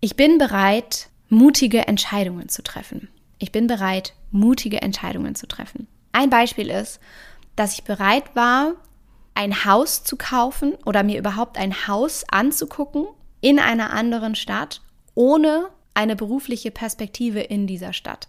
ich 0.00 0.16
bin 0.16 0.38
bereit, 0.38 1.08
mutige 1.28 1.86
Entscheidungen 1.86 2.48
zu 2.48 2.62
treffen. 2.62 3.08
Ich 3.38 3.52
bin 3.52 3.68
bereit, 3.68 4.14
mutige 4.32 4.82
Entscheidungen 4.82 5.34
zu 5.34 5.46
treffen. 5.46 5.86
Ein 6.10 6.30
Beispiel 6.30 6.70
ist, 6.70 7.00
dass 7.54 7.74
ich 7.74 7.84
bereit 7.84 8.34
war, 8.34 8.74
ein 9.34 9.64
Haus 9.64 10.04
zu 10.04 10.16
kaufen 10.16 10.74
oder 10.84 11.02
mir 11.02 11.18
überhaupt 11.18 11.58
ein 11.58 11.86
Haus 11.86 12.24
anzugucken 12.30 13.06
in 13.40 13.58
einer 13.58 13.92
anderen 13.92 14.34
Stadt, 14.34 14.80
ohne 15.14 15.68
eine 15.94 16.16
berufliche 16.16 16.70
Perspektive 16.70 17.40
in 17.40 17.66
dieser 17.66 17.92
Stadt. 17.92 18.28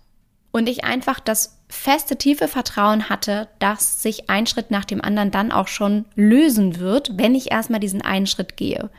Und 0.52 0.70
ich 0.70 0.84
einfach 0.84 1.20
das 1.20 1.58
feste, 1.68 2.16
tiefe 2.16 2.48
Vertrauen 2.48 3.10
hatte, 3.10 3.48
dass 3.58 4.04
sich 4.04 4.30
ein 4.30 4.46
Schritt 4.46 4.70
nach 4.70 4.86
dem 4.86 5.02
anderen 5.02 5.32
dann 5.32 5.52
auch 5.52 5.68
schon 5.68 6.06
lösen 6.14 6.78
wird, 6.80 7.18
wenn 7.18 7.34
ich 7.34 7.52
erstmal 7.52 7.80
diesen 7.80 8.04
einen 8.04 8.28
Schritt 8.28 8.56
gehe. 8.56 8.92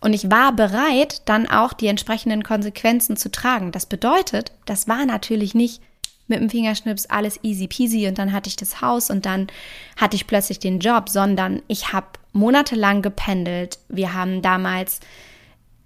Und 0.00 0.12
ich 0.12 0.30
war 0.30 0.52
bereit, 0.52 1.22
dann 1.28 1.48
auch 1.48 1.72
die 1.72 1.88
entsprechenden 1.88 2.44
Konsequenzen 2.44 3.16
zu 3.16 3.30
tragen. 3.30 3.72
Das 3.72 3.86
bedeutet, 3.86 4.52
das 4.66 4.86
war 4.86 5.04
natürlich 5.04 5.54
nicht 5.54 5.82
mit 6.30 6.40
dem 6.40 6.48
Fingerschnips 6.48 7.06
alles 7.06 7.38
easy 7.42 7.68
peasy 7.68 8.08
und 8.08 8.18
dann 8.18 8.32
hatte 8.32 8.48
ich 8.48 8.56
das 8.56 8.80
Haus 8.80 9.10
und 9.10 9.26
dann 9.26 9.48
hatte 9.96 10.16
ich 10.16 10.26
plötzlich 10.26 10.58
den 10.58 10.78
Job, 10.78 11.08
sondern 11.08 11.62
ich 11.68 11.92
habe 11.92 12.06
monatelang 12.32 13.02
gependelt. 13.02 13.78
Wir 13.88 14.14
haben 14.14 14.40
damals 14.40 15.00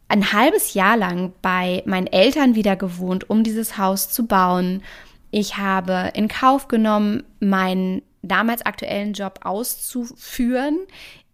ein 0.09 0.33
halbes 0.33 0.75
Jahr 0.75 0.97
lang 0.97 1.33
bei 1.43 1.83
meinen 1.87 2.07
Eltern 2.07 2.55
wieder 2.55 2.77
gewohnt, 2.77 3.29
um 3.31 3.43
dieses 3.43 3.79
Haus 3.79 4.11
zu 4.11 4.27
bauen. 4.27 4.83
Ich 5.31 5.57
habe 5.57 6.13
in 6.15 6.29
Kauf 6.29 6.69
genommen, 6.69 7.25
meinen 7.41 8.03
damals 8.23 8.65
aktuellen 8.65 9.13
Job 9.13 9.41
auszuführen 9.43 10.79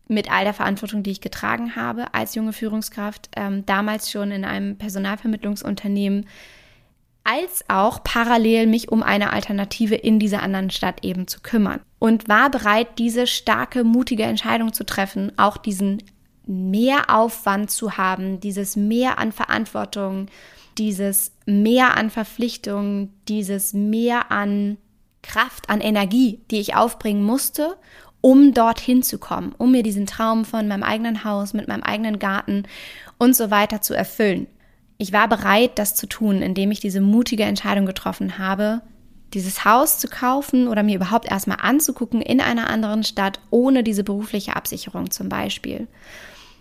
mit 0.08 0.30
all 0.30 0.44
der 0.44 0.54
Verantwortung, 0.54 1.02
die 1.02 1.10
ich 1.12 1.20
getragen 1.20 1.76
habe 1.76 2.14
als 2.14 2.34
junge 2.34 2.52
Führungskraft, 2.52 3.30
ähm, 3.36 3.64
damals 3.66 4.10
schon 4.10 4.32
in 4.32 4.44
einem 4.44 4.76
Personalvermittlungsunternehmen, 4.76 6.26
als 7.24 7.64
auch 7.68 8.02
parallel 8.02 8.66
mich 8.66 8.90
um 8.90 9.02
eine 9.02 9.32
Alternative 9.32 9.94
in 9.94 10.18
dieser 10.18 10.42
anderen 10.42 10.70
Stadt 10.70 11.04
eben 11.04 11.26
zu 11.26 11.40
kümmern. 11.40 11.80
Und 11.98 12.28
war 12.28 12.50
bereit, 12.50 12.98
diese 12.98 13.26
starke, 13.26 13.84
mutige 13.84 14.22
Entscheidung 14.22 14.72
zu 14.72 14.84
treffen, 14.84 15.32
auch 15.36 15.56
diesen 15.56 16.02
Mehraufwand 16.46 17.70
zu 17.70 17.96
haben, 17.96 18.40
dieses 18.40 18.76
Mehr 18.76 19.18
an 19.18 19.32
Verantwortung, 19.32 20.26
dieses 20.78 21.32
Mehr 21.46 21.96
an 21.96 22.10
Verpflichtungen, 22.10 23.12
dieses 23.28 23.74
Mehr 23.74 24.32
an 24.32 24.78
Kraft, 25.22 25.68
an 25.68 25.80
Energie, 25.80 26.40
die 26.50 26.60
ich 26.60 26.74
aufbringen 26.74 27.22
musste, 27.22 27.76
um 28.22 28.52
dorthin 28.52 29.02
zu 29.02 29.18
kommen, 29.18 29.54
um 29.56 29.72
mir 29.72 29.82
diesen 29.82 30.06
Traum 30.06 30.44
von 30.44 30.68
meinem 30.68 30.82
eigenen 30.82 31.24
Haus 31.24 31.52
mit 31.52 31.68
meinem 31.68 31.82
eigenen 31.82 32.18
Garten 32.18 32.64
und 33.18 33.36
so 33.36 33.50
weiter 33.50 33.80
zu 33.80 33.94
erfüllen. 33.94 34.46
Ich 35.00 35.14
war 35.14 35.28
bereit, 35.28 35.78
das 35.78 35.94
zu 35.94 36.06
tun, 36.06 36.42
indem 36.42 36.70
ich 36.70 36.78
diese 36.78 37.00
mutige 37.00 37.44
Entscheidung 37.44 37.86
getroffen 37.86 38.36
habe, 38.36 38.82
dieses 39.32 39.64
Haus 39.64 39.98
zu 39.98 40.08
kaufen 40.08 40.68
oder 40.68 40.82
mir 40.82 40.96
überhaupt 40.96 41.30
erstmal 41.30 41.56
anzugucken 41.62 42.20
in 42.20 42.38
einer 42.38 42.68
anderen 42.68 43.02
Stadt, 43.02 43.40
ohne 43.48 43.82
diese 43.82 44.04
berufliche 44.04 44.56
Absicherung 44.56 45.10
zum 45.10 45.30
Beispiel. 45.30 45.88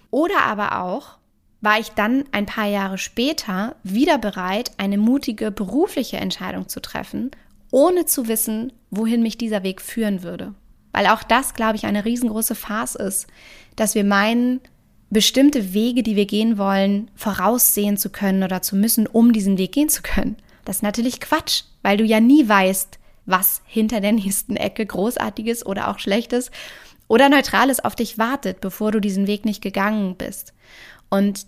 Oder 0.09 0.43
aber 0.43 0.81
auch, 0.81 1.17
war 1.59 1.81
ich 1.81 1.89
dann 1.89 2.23
ein 2.31 2.45
paar 2.45 2.67
Jahre 2.67 2.97
später 2.97 3.75
wieder 3.83 4.17
bereit, 4.17 4.71
eine 4.77 4.97
mutige 4.97 5.51
berufliche 5.51 6.15
Entscheidung 6.15 6.69
zu 6.69 6.79
treffen, 6.79 7.31
ohne 7.71 8.05
zu 8.05 8.29
wissen, 8.29 8.71
wohin 8.89 9.21
mich 9.21 9.37
dieser 9.37 9.63
Weg 9.63 9.81
führen 9.81 10.23
würde. 10.23 10.55
Weil 10.93 11.07
auch 11.07 11.23
das, 11.23 11.55
glaube 11.55 11.75
ich, 11.75 11.85
eine 11.85 12.05
riesengroße 12.05 12.55
Farce 12.55 12.95
ist, 12.95 13.27
dass 13.75 13.95
wir 13.95 14.05
meinen, 14.05 14.61
bestimmte 15.09 15.73
Wege, 15.73 16.03
die 16.03 16.15
wir 16.15 16.25
gehen 16.25 16.57
wollen, 16.57 17.09
voraussehen 17.15 17.97
zu 17.97 18.09
können 18.09 18.43
oder 18.43 18.61
zu 18.61 18.75
müssen, 18.75 19.07
um 19.07 19.33
diesen 19.33 19.57
Weg 19.57 19.71
gehen 19.71 19.89
zu 19.89 20.01
können. 20.01 20.37
Das 20.65 20.77
ist 20.77 20.83
natürlich 20.83 21.19
Quatsch, 21.19 21.63
weil 21.81 21.97
du 21.97 22.03
ja 22.03 22.19
nie 22.19 22.47
weißt, 22.47 22.99
was 23.25 23.61
hinter 23.65 24.01
der 24.01 24.11
nächsten 24.11 24.55
Ecke 24.55 24.85
großartiges 24.85 25.65
oder 25.65 25.89
auch 25.89 25.99
schlechtes 25.99 26.51
oder 27.07 27.29
neutrales 27.29 27.79
auf 27.83 27.95
dich 27.95 28.17
wartet, 28.17 28.61
bevor 28.61 28.91
du 28.91 28.99
diesen 28.99 29.27
Weg 29.27 29.45
nicht 29.45 29.61
gegangen 29.61 30.15
bist. 30.15 30.53
Und 31.09 31.47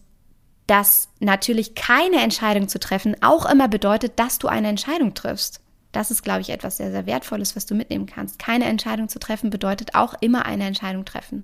dass 0.68 1.10
natürlich 1.20 1.76
keine 1.76 2.22
Entscheidung 2.22 2.68
zu 2.68 2.80
treffen 2.80 3.16
auch 3.22 3.46
immer 3.46 3.68
bedeutet, 3.68 4.14
dass 4.18 4.40
du 4.40 4.48
eine 4.48 4.70
Entscheidung 4.70 5.14
triffst. 5.14 5.60
Das 5.92 6.10
ist, 6.10 6.24
glaube 6.24 6.42
ich, 6.42 6.50
etwas 6.50 6.78
sehr, 6.78 6.92
sehr 6.92 7.06
Wertvolles, 7.06 7.56
was 7.56 7.66
du 7.66 7.76
mitnehmen 7.76 8.06
kannst. 8.06 8.40
Keine 8.40 8.66
Entscheidung 8.66 9.10
zu 9.10 9.20
treffen 9.20 9.50
bedeutet 9.50 9.94
auch 9.94 10.16
immer 10.22 10.46
eine 10.46 10.66
Entscheidung 10.66 11.04
treffen. 11.04 11.44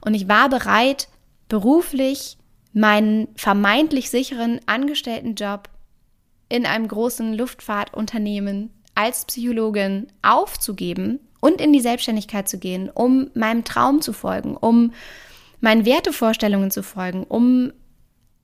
Und 0.00 0.14
ich 0.14 0.28
war 0.28 0.48
bereit, 0.48 1.08
beruflich 1.50 2.38
meinen 2.72 3.28
vermeintlich 3.36 4.08
sicheren 4.08 4.60
Angestelltenjob 4.64 5.68
in 6.48 6.64
einem 6.64 6.88
großen 6.88 7.34
Luftfahrtunternehmen 7.34 8.70
als 8.94 9.26
Psychologin 9.26 10.06
aufzugeben 10.22 11.20
und 11.40 11.60
in 11.60 11.72
die 11.74 11.80
Selbstständigkeit 11.80 12.48
zu 12.48 12.58
gehen, 12.58 12.88
um 12.88 13.30
meinem 13.34 13.64
Traum 13.64 14.00
zu 14.00 14.12
folgen, 14.14 14.56
um 14.56 14.92
meinen 15.60 15.84
Wertevorstellungen 15.84 16.70
zu 16.70 16.82
folgen, 16.82 17.24
um 17.24 17.72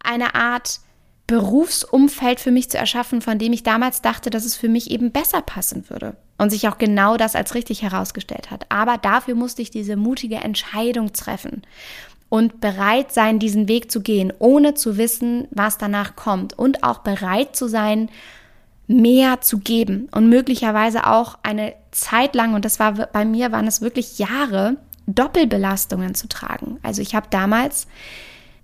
eine 0.00 0.34
Art 0.34 0.80
Berufsumfeld 1.26 2.38
für 2.38 2.52
mich 2.52 2.70
zu 2.70 2.78
erschaffen, 2.78 3.20
von 3.20 3.38
dem 3.38 3.52
ich 3.52 3.64
damals 3.64 4.00
dachte, 4.00 4.30
dass 4.30 4.44
es 4.44 4.56
für 4.56 4.68
mich 4.68 4.90
eben 4.90 5.10
besser 5.10 5.42
passen 5.42 5.90
würde. 5.90 6.16
Und 6.38 6.50
sich 6.50 6.68
auch 6.68 6.76
genau 6.76 7.16
das 7.16 7.34
als 7.34 7.54
richtig 7.54 7.80
herausgestellt 7.80 8.50
hat. 8.50 8.66
Aber 8.68 8.98
dafür 8.98 9.34
musste 9.34 9.62
ich 9.62 9.70
diese 9.70 9.96
mutige 9.96 10.36
Entscheidung 10.36 11.14
treffen 11.14 11.62
und 12.28 12.60
bereit 12.60 13.12
sein, 13.12 13.38
diesen 13.38 13.68
Weg 13.68 13.90
zu 13.90 14.00
gehen, 14.00 14.32
ohne 14.38 14.74
zu 14.74 14.96
wissen, 14.96 15.46
was 15.50 15.78
danach 15.78 16.16
kommt. 16.16 16.58
Und 16.58 16.82
auch 16.82 16.98
bereit 16.98 17.54
zu 17.54 17.68
sein, 17.68 18.08
mehr 18.88 19.40
zu 19.40 19.58
geben 19.58 20.08
und 20.12 20.28
möglicherweise 20.28 21.06
auch 21.06 21.38
eine 21.42 21.74
Zeit 21.90 22.34
lang, 22.34 22.54
und 22.54 22.64
das 22.64 22.78
war 22.78 22.92
bei 22.92 23.24
mir, 23.24 23.52
waren 23.52 23.66
es 23.66 23.80
wirklich 23.80 24.18
Jahre, 24.18 24.76
Doppelbelastungen 25.06 26.14
zu 26.14 26.28
tragen. 26.28 26.78
Also 26.82 27.00
ich 27.00 27.14
habe 27.14 27.28
damals 27.30 27.86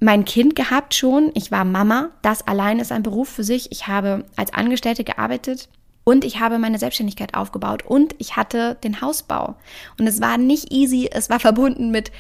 mein 0.00 0.25
Kind 0.25 0.57
gehabt 0.57 0.95
schon. 0.95 1.31
Ich 1.35 1.52
war 1.52 1.64
Mama. 1.64 2.11
Das 2.23 2.47
allein 2.47 2.81
ist 2.81 2.90
ein 2.90 3.04
Beruf 3.04 3.28
für 3.28 3.45
sich. 3.45 3.71
Ich 3.71 3.87
habe 3.87 4.25
als 4.37 4.52
Angestellte 4.52 5.04
gearbeitet 5.04 5.69
und 6.04 6.25
ich 6.25 6.40
habe 6.40 6.59
meine 6.59 6.78
Selbstständigkeit 6.78 7.35
aufgebaut 7.35 7.85
und 7.87 8.14
ich 8.19 8.37
hatte 8.37 8.76
den 8.83 9.00
Hausbau. 9.00 9.54
Und 9.99 10.09
es 10.09 10.21
war 10.21 10.37
nicht 10.38 10.73
easy. 10.73 11.09
Es 11.11 11.31
war 11.31 11.38
verbunden 11.40 11.90
mit 11.90 12.11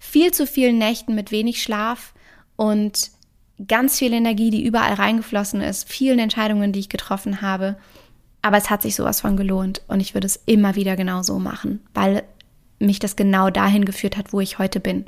viel 0.00 0.32
zu 0.32 0.46
vielen 0.46 0.78
Nächten, 0.78 1.14
mit 1.14 1.30
wenig 1.30 1.62
Schlaf 1.62 2.14
und 2.56 3.10
ganz 3.68 3.98
viel 3.98 4.12
Energie, 4.12 4.50
die 4.50 4.64
überall 4.64 4.94
reingeflossen 4.94 5.60
ist, 5.60 5.88
vielen 5.88 6.18
Entscheidungen, 6.18 6.72
die 6.72 6.80
ich 6.80 6.88
getroffen 6.88 7.42
habe. 7.42 7.76
Aber 8.42 8.56
es 8.56 8.70
hat 8.70 8.82
sich 8.82 8.96
sowas 8.96 9.20
von 9.20 9.36
gelohnt 9.36 9.82
und 9.86 10.00
ich 10.00 10.14
würde 10.14 10.26
es 10.26 10.40
immer 10.46 10.74
wieder 10.74 10.96
genau 10.96 11.22
so 11.22 11.38
machen, 11.38 11.80
weil 11.92 12.24
mich 12.78 12.98
das 12.98 13.14
genau 13.14 13.50
dahin 13.50 13.84
geführt 13.84 14.16
hat, 14.16 14.32
wo 14.32 14.40
ich 14.40 14.58
heute 14.58 14.80
bin. 14.80 15.04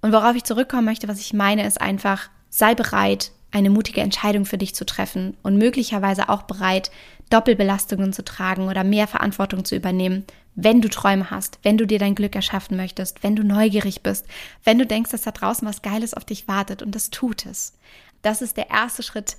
Und 0.00 0.12
worauf 0.12 0.34
ich 0.34 0.44
zurückkommen 0.44 0.86
möchte, 0.86 1.06
was 1.06 1.20
ich 1.20 1.34
meine, 1.34 1.66
ist 1.66 1.80
einfach, 1.80 2.30
sei 2.48 2.74
bereit, 2.74 3.32
eine 3.52 3.70
mutige 3.70 4.00
Entscheidung 4.00 4.44
für 4.44 4.58
dich 4.58 4.74
zu 4.74 4.84
treffen 4.84 5.36
und 5.42 5.56
möglicherweise 5.56 6.28
auch 6.28 6.42
bereit, 6.42 6.90
Doppelbelastungen 7.30 8.12
zu 8.12 8.24
tragen 8.24 8.68
oder 8.68 8.84
mehr 8.84 9.06
Verantwortung 9.06 9.64
zu 9.64 9.76
übernehmen, 9.76 10.24
wenn 10.54 10.80
du 10.80 10.88
Träume 10.88 11.30
hast, 11.30 11.58
wenn 11.62 11.78
du 11.78 11.86
dir 11.86 11.98
dein 11.98 12.14
Glück 12.14 12.34
erschaffen 12.34 12.76
möchtest, 12.76 13.22
wenn 13.22 13.36
du 13.36 13.44
neugierig 13.44 14.02
bist, 14.02 14.26
wenn 14.64 14.78
du 14.78 14.86
denkst, 14.86 15.10
dass 15.10 15.22
da 15.22 15.30
draußen 15.30 15.66
was 15.66 15.82
Geiles 15.82 16.14
auf 16.14 16.24
dich 16.24 16.48
wartet 16.48 16.82
und 16.82 16.94
das 16.94 17.10
tut 17.10 17.46
es. 17.46 17.78
Das 18.20 18.42
ist 18.42 18.56
der 18.56 18.70
erste 18.70 19.02
Schritt, 19.02 19.36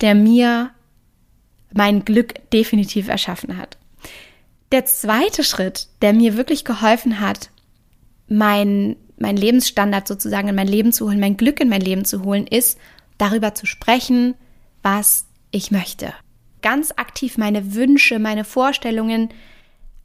der 0.00 0.14
mir 0.14 0.70
mein 1.72 2.04
Glück 2.04 2.50
definitiv 2.50 3.08
erschaffen 3.08 3.56
hat. 3.56 3.78
Der 4.72 4.84
zweite 4.84 5.44
Schritt, 5.44 5.88
der 6.02 6.12
mir 6.12 6.36
wirklich 6.36 6.64
geholfen 6.64 7.20
hat, 7.20 7.50
mein, 8.28 8.96
mein 9.18 9.36
Lebensstandard 9.36 10.06
sozusagen 10.06 10.48
in 10.48 10.54
mein 10.54 10.68
Leben 10.68 10.92
zu 10.92 11.06
holen, 11.06 11.20
mein 11.20 11.36
Glück 11.36 11.60
in 11.60 11.68
mein 11.68 11.80
Leben 11.80 12.04
zu 12.04 12.24
holen, 12.24 12.46
ist, 12.46 12.78
darüber 13.20 13.54
zu 13.54 13.66
sprechen, 13.66 14.34
was 14.82 15.26
ich 15.50 15.70
möchte. 15.70 16.14
Ganz 16.62 16.92
aktiv 16.96 17.38
meine 17.38 17.74
Wünsche, 17.74 18.18
meine 18.18 18.44
Vorstellungen 18.44 19.30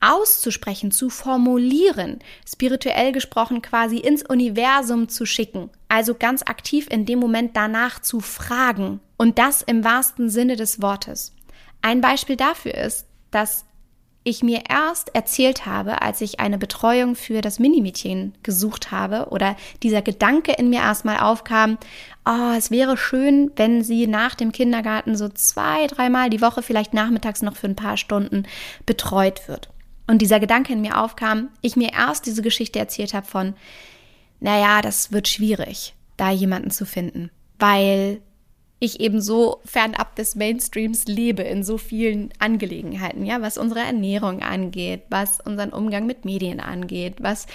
auszusprechen, 0.02 0.92
zu 0.92 1.10
formulieren, 1.10 2.20
spirituell 2.48 3.12
gesprochen 3.12 3.62
quasi 3.62 3.98
ins 3.98 4.24
Universum 4.24 5.10
zu 5.10 5.26
schicken. 5.26 5.70
Also 5.88 6.14
ganz 6.14 6.44
aktiv 6.44 6.88
in 6.90 7.06
dem 7.06 7.20
Moment 7.20 7.56
danach 7.56 8.02
zu 8.02 8.20
fragen. 8.20 9.00
Und 9.18 9.40
das 9.40 9.62
im 9.62 9.84
wahrsten 9.84 10.30
Sinne 10.30 10.58
des 10.58 10.82
Wortes. 10.82 11.34
Ein 11.82 12.02
Beispiel 12.02 12.36
dafür 12.36 12.76
ist, 12.76 13.08
dass 13.32 13.66
ich 14.26 14.42
mir 14.42 14.64
erst 14.68 15.14
erzählt 15.14 15.68
habe, 15.68 16.02
als 16.02 16.20
ich 16.20 16.40
eine 16.40 16.58
Betreuung 16.58 17.16
für 17.16 17.42
das 17.42 17.60
Minimädchen 17.60 18.34
gesucht 18.42 18.92
habe 18.92 19.28
oder 19.30 19.56
dieser 19.84 20.02
Gedanke 20.02 20.52
in 20.52 20.70
mir 20.70 20.80
erstmal 20.80 21.20
aufkam, 21.20 21.78
oh, 22.26 22.54
es 22.58 22.72
wäre 22.72 22.98
schön, 22.98 23.52
wenn 23.56 23.84
sie 23.84 24.08
nach 24.08 24.34
dem 24.34 24.52
Kindergarten 24.52 25.16
so 25.16 25.30
zwei, 25.30 25.86
dreimal 25.86 26.32
die 26.32 26.42
Woche, 26.42 26.64
vielleicht 26.64 26.94
nachmittags 26.94 27.44
noch 27.44 27.56
für 27.56 27.68
ein 27.68 27.76
paar 27.76 27.98
Stunden 27.98 28.48
betreut 28.88 29.48
wird. 29.48 29.70
Und 30.08 30.24
dieser 30.24 30.40
Gedanke 30.40 30.74
in 30.74 30.82
mir 30.82 31.00
aufkam, 31.00 31.50
ich 31.62 31.76
mir 31.76 31.94
erst 31.94 32.26
diese 32.26 32.42
Geschichte 32.42 32.80
erzählt 32.80 33.14
habe 33.14 33.28
von, 33.28 33.54
naja, 34.40 34.82
das 34.82 35.12
wird 35.12 35.28
schwierig, 35.28 35.94
da 36.18 36.32
jemanden 36.32 36.72
zu 36.72 36.88
finden, 36.88 37.30
weil 37.60 38.22
ich 38.86 39.00
eben 39.00 39.22
so 39.22 39.60
fernab 39.66 40.16
des 40.16 40.36
Mainstreams 40.36 41.06
lebe 41.06 41.44
in 41.44 41.64
so 41.64 41.78
vielen 41.78 42.30
Angelegenheiten, 42.40 43.26
ja, 43.26 43.42
was 43.42 43.58
unsere 43.58 43.82
Ernährung 43.82 44.42
angeht, 44.42 45.04
was 45.10 45.40
unseren 45.42 45.72
Umgang 45.72 46.06
mit 46.06 46.26
Medien 46.26 46.60
angeht, 46.60 47.16
was 47.20 47.48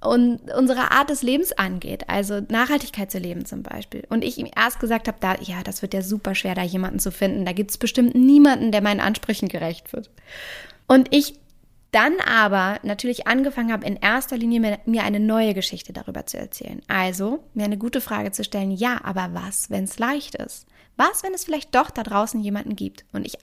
und 0.00 0.40
unsere 0.56 0.92
Art 0.92 1.10
des 1.10 1.22
Lebens 1.22 1.52
angeht, 1.52 2.08
also 2.08 2.40
Nachhaltigkeit 2.48 3.10
zu 3.10 3.18
leben 3.18 3.44
zum 3.46 3.64
Beispiel. 3.64 4.04
Und 4.08 4.22
ich 4.22 4.38
ihm 4.38 4.48
erst 4.54 4.78
gesagt 4.78 5.08
habe, 5.08 5.18
da, 5.20 5.34
ja, 5.40 5.62
das 5.64 5.82
wird 5.82 5.92
ja 5.92 6.02
super 6.02 6.36
schwer, 6.36 6.54
da 6.54 6.62
jemanden 6.62 7.00
zu 7.00 7.10
finden. 7.10 7.44
Da 7.44 7.52
gibt 7.52 7.70
es 7.70 7.78
bestimmt 7.78 8.14
niemanden, 8.14 8.70
der 8.70 8.80
meinen 8.80 9.00
Ansprüchen 9.00 9.48
gerecht 9.48 9.92
wird. 9.92 10.08
Und 10.86 11.12
ich 11.12 11.34
dann 11.90 12.20
aber 12.20 12.78
natürlich 12.82 13.26
angefangen 13.26 13.72
habe, 13.72 13.86
in 13.86 13.96
erster 13.96 14.36
Linie 14.36 14.78
mir 14.84 15.04
eine 15.04 15.20
neue 15.20 15.54
Geschichte 15.54 15.92
darüber 15.92 16.26
zu 16.26 16.38
erzählen. 16.38 16.82
Also 16.86 17.44
mir 17.54 17.64
eine 17.64 17.78
gute 17.78 18.00
Frage 18.00 18.30
zu 18.30 18.44
stellen, 18.44 18.70
ja, 18.70 19.00
aber 19.04 19.30
was, 19.32 19.70
wenn 19.70 19.84
es 19.84 19.98
leicht 19.98 20.34
ist? 20.34 20.66
Was, 20.96 21.22
wenn 21.22 21.32
es 21.32 21.44
vielleicht 21.44 21.74
doch 21.74 21.90
da 21.90 22.02
draußen 22.02 22.40
jemanden 22.40 22.76
gibt? 22.76 23.04
Und 23.12 23.24
ich 23.24 23.38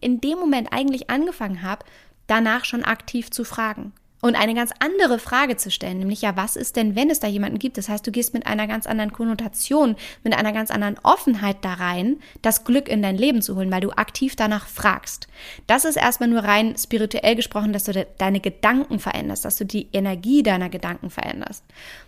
in 0.00 0.20
dem 0.20 0.38
Moment 0.38 0.72
eigentlich 0.72 1.08
angefangen 1.08 1.62
habe, 1.62 1.86
danach 2.26 2.64
schon 2.64 2.84
aktiv 2.84 3.30
zu 3.30 3.44
fragen 3.44 3.92
und 4.22 4.34
eine 4.34 4.54
ganz 4.54 4.72
andere 4.78 5.18
Frage 5.18 5.56
zu 5.56 5.70
stellen, 5.70 5.98
nämlich 5.98 6.22
ja, 6.22 6.36
was 6.36 6.56
ist 6.56 6.76
denn, 6.76 6.96
wenn 6.96 7.10
es 7.10 7.20
da 7.20 7.26
jemanden 7.26 7.58
gibt? 7.58 7.76
Das 7.76 7.88
heißt, 7.88 8.06
du 8.06 8.10
gehst 8.10 8.32
mit 8.32 8.46
einer 8.46 8.66
ganz 8.66 8.86
anderen 8.86 9.12
Konnotation, 9.12 9.96
mit 10.24 10.34
einer 10.34 10.52
ganz 10.52 10.70
anderen 10.70 10.98
Offenheit 11.02 11.58
da 11.62 11.74
rein, 11.74 12.16
das 12.42 12.64
Glück 12.64 12.88
in 12.88 13.02
dein 13.02 13.16
Leben 13.16 13.42
zu 13.42 13.56
holen, 13.56 13.70
weil 13.70 13.82
du 13.82 13.90
aktiv 13.90 14.34
danach 14.34 14.66
fragst. 14.66 15.28
Das 15.66 15.84
ist 15.84 15.96
erstmal 15.96 16.30
nur 16.30 16.44
rein 16.44 16.76
spirituell 16.78 17.36
gesprochen, 17.36 17.72
dass 17.72 17.84
du 17.84 17.92
de 17.92 18.06
deine 18.18 18.40
Gedanken 18.40 18.98
veränderst, 18.98 19.44
dass 19.44 19.56
du 19.56 19.66
die 19.66 19.88
Energie 19.92 20.42
deiner 20.42 20.70
Gedanken 20.70 21.10
veränderst. 21.10 21.64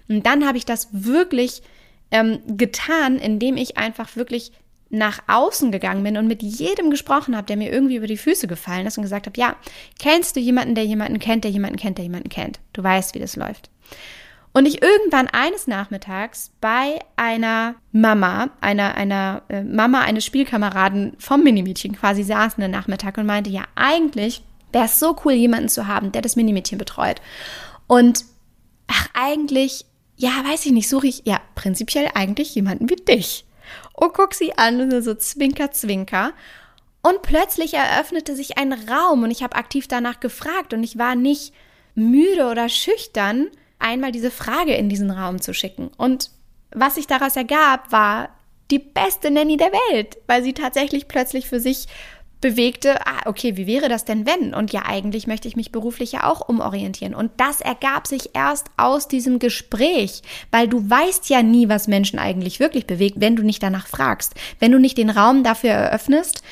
Und 0.08 0.24
dann 0.24 0.46
habe 0.46 0.56
ich 0.56 0.64
das 0.64 0.88
wirklich 0.92 1.62
ähm, 2.10 2.40
getan, 2.56 3.18
indem 3.18 3.56
ich 3.56 3.76
einfach 3.76 4.16
wirklich 4.16 4.52
nach 4.90 5.20
außen 5.26 5.70
gegangen 5.70 6.02
bin 6.02 6.16
und 6.16 6.26
mit 6.26 6.42
jedem 6.42 6.90
gesprochen 6.90 7.36
habe, 7.36 7.46
der 7.46 7.56
mir 7.56 7.70
irgendwie 7.70 7.96
über 7.96 8.06
die 8.06 8.16
Füße 8.16 8.46
gefallen 8.46 8.86
ist 8.86 8.96
und 8.96 9.02
gesagt 9.02 9.26
habe, 9.26 9.38
ja, 9.38 9.56
kennst 9.98 10.34
du 10.36 10.40
jemanden, 10.40 10.74
der 10.74 10.84
jemanden 10.84 11.18
kennt, 11.18 11.44
der 11.44 11.50
jemanden 11.50 11.76
kennt, 11.76 11.98
der 11.98 12.04
jemanden 12.04 12.30
kennt? 12.30 12.60
Du 12.72 12.82
weißt, 12.82 13.14
wie 13.14 13.18
das 13.18 13.36
läuft. 13.36 13.70
Und 14.54 14.66
ich 14.66 14.82
irgendwann 14.82 15.28
eines 15.28 15.66
Nachmittags 15.66 16.52
bei 16.60 16.98
einer 17.16 17.74
Mama, 17.92 18.50
einer, 18.60 18.94
einer 18.94 19.42
äh, 19.48 19.62
Mama 19.62 20.00
eines 20.00 20.24
Spielkameraden 20.24 21.16
vom 21.18 21.44
Minimädchen 21.44 21.94
quasi 21.94 22.22
saß 22.22 22.58
einen 22.58 22.70
Nachmittag 22.70 23.18
und 23.18 23.26
meinte, 23.26 23.50
ja, 23.50 23.64
eigentlich 23.74 24.42
wäre 24.72 24.86
es 24.86 24.98
so 24.98 25.16
cool, 25.24 25.32
jemanden 25.32 25.68
zu 25.68 25.86
haben, 25.86 26.12
der 26.12 26.22
das 26.22 26.34
Minimädchen 26.34 26.78
betreut. 26.78 27.20
Und 27.86 28.24
ach, 28.86 29.08
eigentlich, 29.12 29.84
ja, 30.16 30.30
weiß 30.30 30.64
ich 30.64 30.72
nicht, 30.72 30.88
suche 30.88 31.06
ich, 31.06 31.22
ja, 31.24 31.40
prinzipiell 31.54 32.10
eigentlich 32.14 32.54
jemanden 32.54 32.88
wie 32.88 32.96
dich 32.96 33.44
und 33.98 34.14
guck 34.14 34.34
sie 34.34 34.56
an 34.56 34.80
und 34.80 35.02
so 35.02 35.14
zwinker, 35.14 35.72
zwinker. 35.72 36.32
Und 37.02 37.22
plötzlich 37.22 37.74
eröffnete 37.74 38.36
sich 38.36 38.58
ein 38.58 38.72
Raum 38.72 39.22
und 39.22 39.30
ich 39.30 39.42
habe 39.42 39.56
aktiv 39.56 39.88
danach 39.88 40.20
gefragt 40.20 40.72
und 40.72 40.82
ich 40.82 40.98
war 40.98 41.14
nicht 41.14 41.52
müde 41.94 42.46
oder 42.46 42.68
schüchtern, 42.68 43.48
einmal 43.78 44.12
diese 44.12 44.30
Frage 44.30 44.74
in 44.74 44.88
diesen 44.88 45.10
Raum 45.10 45.40
zu 45.40 45.52
schicken. 45.52 45.90
Und 45.96 46.30
was 46.70 46.94
sich 46.94 47.06
daraus 47.06 47.34
ergab, 47.36 47.90
war 47.90 48.30
die 48.70 48.78
beste 48.78 49.30
Nanny 49.30 49.56
der 49.56 49.72
Welt, 49.72 50.18
weil 50.26 50.42
sie 50.42 50.52
tatsächlich 50.52 51.08
plötzlich 51.08 51.48
für 51.48 51.60
sich 51.60 51.86
bewegte, 52.40 53.04
ah, 53.06 53.22
okay, 53.26 53.56
wie 53.56 53.66
wäre 53.66 53.88
das 53.88 54.04
denn 54.04 54.26
wenn? 54.26 54.54
Und 54.54 54.72
ja, 54.72 54.82
eigentlich 54.86 55.26
möchte 55.26 55.48
ich 55.48 55.56
mich 55.56 55.72
beruflich 55.72 56.12
ja 56.12 56.24
auch 56.24 56.48
umorientieren. 56.48 57.14
Und 57.14 57.32
das 57.36 57.60
ergab 57.60 58.06
sich 58.06 58.30
erst 58.34 58.68
aus 58.76 59.08
diesem 59.08 59.38
Gespräch, 59.38 60.22
weil 60.50 60.68
du 60.68 60.88
weißt 60.88 61.28
ja 61.30 61.42
nie, 61.42 61.68
was 61.68 61.88
Menschen 61.88 62.18
eigentlich 62.18 62.60
wirklich 62.60 62.86
bewegt, 62.86 63.20
wenn 63.20 63.36
du 63.36 63.42
nicht 63.42 63.62
danach 63.62 63.88
fragst, 63.88 64.34
wenn 64.60 64.72
du 64.72 64.78
nicht 64.78 64.98
den 64.98 65.10
Raum 65.10 65.42
dafür 65.42 65.70
eröffnest, 65.70 66.42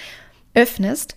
öffnest, 0.55 1.16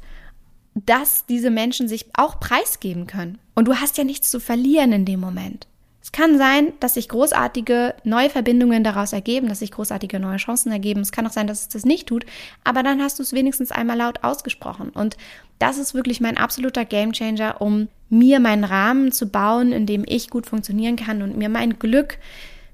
dass 0.76 1.26
diese 1.26 1.50
Menschen 1.50 1.88
sich 1.88 2.06
auch 2.14 2.40
preisgeben 2.40 3.08
können. 3.08 3.40
Und 3.56 3.68
du 3.68 3.76
hast 3.76 3.98
ja 3.98 4.04
nichts 4.04 4.30
zu 4.30 4.40
verlieren 4.40 4.92
in 4.92 5.06
dem 5.06 5.20
Moment. 5.20 5.68
Es 6.10 6.12
kann 6.12 6.40
sein, 6.40 6.74
dass 6.80 6.96
sich 6.96 7.08
großartige 7.08 7.94
neue 8.04 8.32
Verbindungen 8.32 8.84
daraus 8.84 9.14
ergeben, 9.14 9.48
dass 9.48 9.60
sich 9.60 9.70
großartige 9.70 10.20
neue 10.20 10.38
Chancen 10.38 10.72
ergeben. 10.72 11.02
Es 11.02 11.12
kann 11.12 11.28
auch 11.28 11.32
sein, 11.32 11.46
dass 11.46 11.62
es 11.62 11.70
das 11.70 11.86
nicht 11.86 12.08
tut, 12.08 12.26
aber 12.64 12.82
dann 12.82 13.00
hast 13.00 13.20
du 13.20 13.24
es 13.24 13.32
wenigstens 13.32 13.72
einmal 13.72 13.98
laut 13.98 14.24
ausgesprochen. 14.24 14.90
Und 14.90 15.18
das 15.60 15.78
ist 15.78 15.94
wirklich 15.94 16.20
mein 16.20 16.38
absoluter 16.38 16.84
Gamechanger, 16.84 17.62
um 17.62 17.90
mir 18.10 18.40
meinen 18.40 18.64
Rahmen 18.64 19.12
zu 19.12 19.30
bauen, 19.30 19.72
in 19.72 19.86
dem 19.86 20.04
ich 20.08 20.32
gut 20.32 20.48
funktionieren 20.48 20.96
kann 20.96 21.22
und 21.22 21.38
mir 21.38 21.48
mein 21.48 21.78
Glück, 21.78 22.18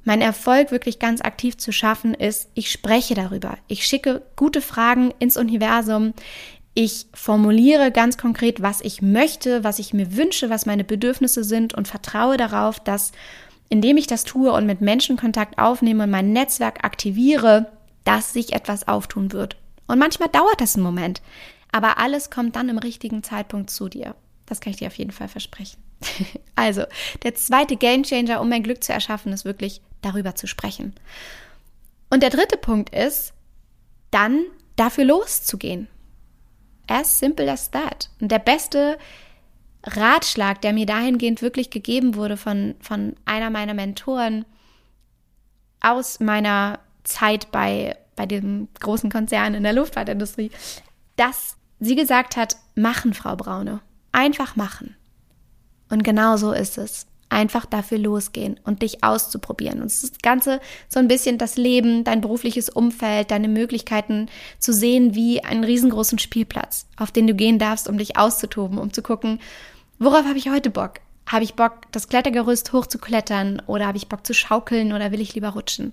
mein 0.05 0.21
Erfolg 0.21 0.71
wirklich 0.71 0.99
ganz 0.99 1.19
aktiv 1.19 1.57
zu 1.57 1.73
schaffen, 1.73 2.13
ist, 2.13 2.49
ich 2.53 2.71
spreche 2.71 3.15
darüber. 3.15 3.57
Ich 3.67 3.85
schicke 3.85 4.21
gute 4.37 4.61
Fragen 4.61 5.13
ins 5.19 5.35
Universum. 5.35 6.13
Ich 6.77 7.07
formuliere 7.13 7.89
ganz 7.89 8.17
konkret, 8.17 8.61
was 8.61 8.81
ich 8.81 9.01
möchte, 9.01 9.63
was 9.63 9.79
ich 9.79 9.93
mir 9.93 10.17
wünsche, 10.17 10.49
was 10.49 10.65
meine 10.65 10.83
Bedürfnisse 10.83 11.45
sind 11.45 11.73
und 11.73 11.87
vertraue 11.87 12.35
darauf, 12.35 12.81
dass 12.81 13.13
indem 13.69 13.95
ich 13.97 14.07
das 14.07 14.25
tue 14.25 14.51
und 14.51 14.65
mit 14.65 14.81
Menschen 14.81 15.17
Kontakt 15.17 15.57
aufnehme 15.57 16.03
und 16.03 16.11
mein 16.11 16.33
Netzwerk 16.33 16.83
aktiviere, 16.83 17.71
dass 18.03 18.33
sich 18.33 18.53
etwas 18.53 18.87
auftun 18.89 19.31
wird. 19.31 19.55
Und 19.87 19.99
manchmal 19.99 20.29
dauert 20.29 20.59
das 20.59 20.75
einen 20.75 20.83
Moment, 20.83 21.21
aber 21.71 21.97
alles 21.97 22.29
kommt 22.29 22.57
dann 22.57 22.69
im 22.69 22.77
richtigen 22.77 23.23
Zeitpunkt 23.23 23.69
zu 23.69 23.87
dir. 23.87 24.13
Das 24.45 24.59
kann 24.59 24.71
ich 24.71 24.77
dir 24.77 24.87
auf 24.87 24.97
jeden 24.97 25.11
Fall 25.11 25.29
versprechen. 25.29 25.77
also, 26.55 26.83
der 27.23 27.35
zweite 27.35 27.77
Gamechanger, 27.77 28.41
um 28.41 28.49
mein 28.49 28.63
Glück 28.63 28.83
zu 28.83 28.93
erschaffen, 28.93 29.31
ist 29.31 29.45
wirklich 29.45 29.81
darüber 30.01 30.35
zu 30.35 30.45
sprechen. 30.45 30.93
Und 32.09 32.21
der 32.21 32.29
dritte 32.29 32.57
Punkt 32.57 32.93
ist, 32.93 33.33
dann 34.11 34.43
dafür 34.75 35.05
loszugehen. 35.05 35.87
As 36.87 37.19
simple 37.19 37.51
as 37.51 37.71
that. 37.71 38.09
Und 38.19 38.31
der 38.31 38.39
beste 38.39 38.97
Ratschlag, 39.83 40.61
der 40.61 40.73
mir 40.73 40.85
dahingehend 40.85 41.41
wirklich 41.41 41.69
gegeben 41.69 42.15
wurde 42.15 42.37
von, 42.37 42.75
von 42.79 43.15
einer 43.25 43.49
meiner 43.49 43.73
Mentoren 43.73 44.45
aus 45.79 46.19
meiner 46.19 46.79
Zeit 47.03 47.51
bei, 47.51 47.95
bei 48.15 48.25
dem 48.25 48.67
großen 48.79 49.11
Konzern 49.11 49.53
in 49.53 49.63
der 49.63 49.73
Luftfahrtindustrie, 49.73 50.51
dass 51.15 51.57
sie 51.79 51.95
gesagt 51.95 52.35
hat, 52.35 52.57
machen, 52.75 53.13
Frau 53.13 53.35
Braune. 53.35 53.81
Einfach 54.11 54.55
machen. 54.55 54.95
Und 55.89 56.03
genau 56.03 56.37
so 56.37 56.51
ist 56.51 56.77
es 56.77 57.05
einfach 57.35 57.65
dafür 57.65 57.97
losgehen 57.97 58.57
und 58.63 58.81
dich 58.81 59.03
auszuprobieren. 59.03 59.81
Und 59.81 59.91
das 59.91 60.11
Ganze 60.23 60.61
so 60.87 60.99
ein 60.99 61.09
bisschen 61.09 61.37
das 61.37 61.57
Leben, 61.57 62.05
dein 62.05 62.21
berufliches 62.21 62.69
Umfeld, 62.69 63.29
deine 63.29 63.49
Möglichkeiten 63.49 64.27
zu 64.57 64.71
sehen 64.71 65.15
wie 65.15 65.43
einen 65.43 65.65
riesengroßen 65.65 66.17
Spielplatz, 66.17 66.87
auf 66.95 67.11
den 67.11 67.27
du 67.27 67.35
gehen 67.35 67.59
darfst, 67.59 67.89
um 67.89 67.97
dich 67.97 68.17
auszutoben, 68.17 68.77
um 68.77 68.93
zu 68.93 69.01
gucken, 69.01 69.39
worauf 69.99 70.25
habe 70.25 70.37
ich 70.37 70.49
heute 70.49 70.69
Bock? 70.69 71.01
Habe 71.27 71.43
ich 71.43 71.55
Bock, 71.55 71.91
das 71.91 72.07
Klettergerüst 72.07 72.71
hochzuklettern 72.71 73.61
oder 73.67 73.87
habe 73.87 73.97
ich 73.97 74.07
Bock 74.07 74.25
zu 74.25 74.33
schaukeln 74.33 74.93
oder 74.93 75.11
will 75.11 75.19
ich 75.19 75.35
lieber 75.35 75.49
rutschen? 75.49 75.91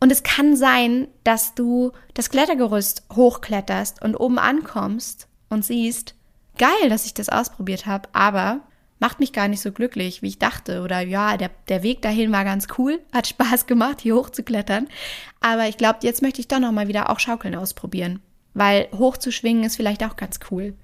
Und 0.00 0.10
es 0.10 0.24
kann 0.24 0.56
sein, 0.56 1.06
dass 1.22 1.54
du 1.54 1.92
das 2.14 2.28
Klettergerüst 2.28 3.04
hochkletterst 3.14 4.02
und 4.02 4.16
oben 4.16 4.40
ankommst 4.40 5.28
und 5.48 5.64
siehst, 5.64 6.16
geil, 6.58 6.88
dass 6.88 7.06
ich 7.06 7.14
das 7.14 7.28
ausprobiert 7.28 7.86
habe, 7.86 8.08
aber 8.12 8.62
macht 9.02 9.18
mich 9.18 9.32
gar 9.32 9.48
nicht 9.48 9.60
so 9.60 9.72
glücklich, 9.72 10.22
wie 10.22 10.28
ich 10.28 10.38
dachte. 10.38 10.80
Oder 10.80 11.00
ja, 11.00 11.36
der, 11.36 11.50
der 11.68 11.82
Weg 11.82 12.02
dahin 12.02 12.30
war 12.30 12.44
ganz 12.44 12.68
cool, 12.78 13.00
hat 13.12 13.26
Spaß 13.26 13.66
gemacht, 13.66 14.00
hier 14.00 14.14
hochzuklettern. 14.14 14.88
Aber 15.40 15.66
ich 15.66 15.76
glaube, 15.76 15.98
jetzt 16.02 16.22
möchte 16.22 16.40
ich 16.40 16.46
doch 16.46 16.60
nochmal 16.60 16.86
wieder 16.86 17.10
auch 17.10 17.18
Schaukeln 17.18 17.56
ausprobieren. 17.56 18.20
Weil 18.54 18.86
hochzuschwingen 18.96 19.64
ist 19.64 19.74
vielleicht 19.74 20.04
auch 20.04 20.14
ganz 20.14 20.38
cool. 20.52 20.74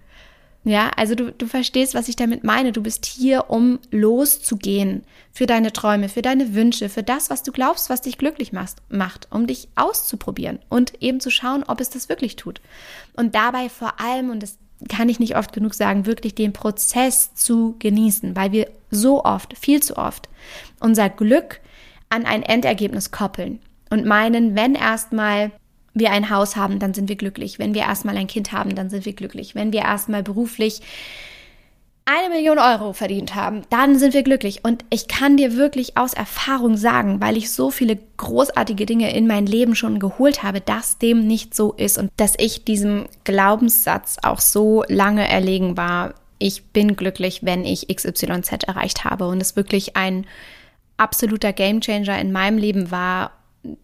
Ja, 0.64 0.90
also 0.96 1.14
du, 1.14 1.30
du 1.30 1.46
verstehst, 1.46 1.94
was 1.94 2.08
ich 2.08 2.16
damit 2.16 2.42
meine. 2.42 2.72
Du 2.72 2.82
bist 2.82 3.06
hier, 3.06 3.50
um 3.50 3.78
loszugehen 3.92 5.04
für 5.32 5.46
deine 5.46 5.72
Träume, 5.72 6.08
für 6.08 6.20
deine 6.20 6.56
Wünsche, 6.56 6.88
für 6.88 7.04
das, 7.04 7.30
was 7.30 7.44
du 7.44 7.52
glaubst, 7.52 7.88
was 7.88 8.02
dich 8.02 8.18
glücklich 8.18 8.52
macht, 8.52 8.78
macht, 8.88 9.28
um 9.30 9.46
dich 9.46 9.68
auszuprobieren 9.76 10.58
und 10.68 11.00
eben 11.00 11.20
zu 11.20 11.30
schauen, 11.30 11.62
ob 11.62 11.80
es 11.80 11.88
das 11.88 12.08
wirklich 12.08 12.34
tut. 12.34 12.60
Und 13.14 13.36
dabei 13.36 13.68
vor 13.68 14.00
allem, 14.00 14.30
und 14.30 14.42
das 14.42 14.58
kann 14.88 15.08
ich 15.08 15.18
nicht 15.18 15.36
oft 15.36 15.52
genug 15.52 15.74
sagen, 15.74 16.06
wirklich 16.06 16.34
den 16.34 16.52
Prozess 16.52 17.34
zu 17.34 17.76
genießen, 17.78 18.36
weil 18.36 18.52
wir 18.52 18.68
so 18.90 19.24
oft, 19.24 19.56
viel 19.58 19.82
zu 19.82 19.96
oft, 19.96 20.28
unser 20.80 21.08
Glück 21.08 21.60
an 22.08 22.24
ein 22.24 22.42
Endergebnis 22.42 23.10
koppeln 23.10 23.58
und 23.90 24.06
meinen, 24.06 24.54
wenn 24.54 24.74
erstmal 24.74 25.50
wir 25.94 26.12
ein 26.12 26.30
Haus 26.30 26.56
haben, 26.56 26.78
dann 26.78 26.94
sind 26.94 27.08
wir 27.08 27.16
glücklich. 27.16 27.58
Wenn 27.58 27.74
wir 27.74 27.82
erstmal 27.82 28.16
ein 28.16 28.26
Kind 28.26 28.52
haben, 28.52 28.74
dann 28.74 28.90
sind 28.90 29.04
wir 29.04 29.14
glücklich. 29.14 29.54
Wenn 29.54 29.72
wir 29.72 29.80
erstmal 29.80 30.22
beruflich 30.22 30.80
eine 32.08 32.30
Million 32.30 32.58
Euro 32.58 32.94
verdient 32.94 33.34
haben, 33.34 33.62
dann 33.68 33.98
sind 33.98 34.14
wir 34.14 34.22
glücklich. 34.22 34.64
Und 34.64 34.82
ich 34.88 35.08
kann 35.08 35.36
dir 35.36 35.56
wirklich 35.56 35.98
aus 35.98 36.14
Erfahrung 36.14 36.78
sagen, 36.78 37.20
weil 37.20 37.36
ich 37.36 37.50
so 37.50 37.70
viele 37.70 37.98
großartige 38.16 38.86
Dinge 38.86 39.14
in 39.14 39.26
mein 39.26 39.44
Leben 39.44 39.74
schon 39.74 39.98
geholt 39.98 40.42
habe, 40.42 40.62
dass 40.62 40.96
dem 40.96 41.26
nicht 41.26 41.54
so 41.54 41.74
ist 41.74 41.98
und 41.98 42.10
dass 42.16 42.34
ich 42.38 42.64
diesem 42.64 43.04
Glaubenssatz 43.24 44.16
auch 44.22 44.40
so 44.40 44.84
lange 44.88 45.28
erlegen 45.28 45.76
war. 45.76 46.14
Ich 46.38 46.64
bin 46.72 46.96
glücklich, 46.96 47.40
wenn 47.42 47.66
ich 47.66 47.94
XYZ 47.94 48.64
erreicht 48.66 49.04
habe 49.04 49.28
und 49.28 49.42
es 49.42 49.54
wirklich 49.54 49.94
ein 49.94 50.26
absoluter 50.96 51.52
Gamechanger 51.52 52.18
in 52.18 52.32
meinem 52.32 52.56
Leben 52.56 52.90
war 52.90 53.32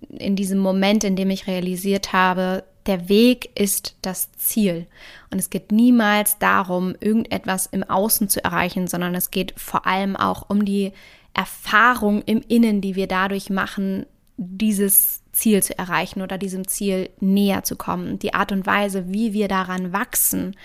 in 0.08 0.34
diesem 0.34 0.60
Moment, 0.60 1.04
in 1.04 1.16
dem 1.16 1.28
ich 1.28 1.46
realisiert 1.46 2.14
habe, 2.14 2.64
der 2.86 3.08
Weg 3.08 3.50
ist 3.58 3.96
das 4.02 4.32
Ziel. 4.32 4.86
Und 5.30 5.38
es 5.38 5.50
geht 5.50 5.72
niemals 5.72 6.38
darum, 6.38 6.94
irgendetwas 7.00 7.66
im 7.66 7.82
Außen 7.82 8.28
zu 8.28 8.44
erreichen, 8.44 8.86
sondern 8.86 9.14
es 9.14 9.30
geht 9.30 9.54
vor 9.56 9.86
allem 9.86 10.16
auch 10.16 10.48
um 10.48 10.64
die 10.64 10.92
Erfahrung 11.32 12.22
im 12.22 12.42
Innen, 12.46 12.80
die 12.80 12.94
wir 12.94 13.06
dadurch 13.06 13.50
machen, 13.50 14.06
dieses 14.36 15.22
Ziel 15.32 15.62
zu 15.62 15.78
erreichen 15.78 16.22
oder 16.22 16.38
diesem 16.38 16.68
Ziel 16.68 17.10
näher 17.20 17.64
zu 17.64 17.76
kommen. 17.76 18.18
Die 18.18 18.34
Art 18.34 18.52
und 18.52 18.66
Weise, 18.66 19.12
wie 19.12 19.32
wir 19.32 19.48
daran 19.48 19.92
wachsen, 19.92 20.56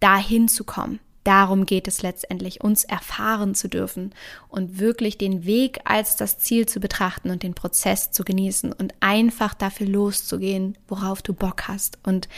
dahin 0.00 0.48
zu 0.48 0.64
kommen. 0.64 1.00
Darum 1.28 1.66
geht 1.66 1.86
es 1.88 2.00
letztendlich, 2.00 2.62
uns 2.62 2.84
erfahren 2.84 3.54
zu 3.54 3.68
dürfen 3.68 4.14
und 4.48 4.78
wirklich 4.78 5.18
den 5.18 5.44
Weg 5.44 5.78
als 5.84 6.16
das 6.16 6.38
Ziel 6.38 6.64
zu 6.64 6.80
betrachten 6.80 7.28
und 7.28 7.42
den 7.42 7.52
Prozess 7.52 8.10
zu 8.10 8.24
genießen 8.24 8.72
und 8.72 8.94
einfach 9.00 9.52
dafür 9.52 9.88
loszugehen, 9.88 10.78
worauf 10.88 11.20
du 11.20 11.34
Bock 11.34 11.68
hast 11.68 11.98
und 12.02 12.30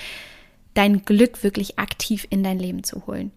dein 0.75 1.05
Glück 1.05 1.45
wirklich 1.45 1.79
aktiv 1.79 2.27
in 2.31 2.43
dein 2.43 2.59
Leben 2.59 2.83
zu 2.83 3.07
holen. 3.07 3.31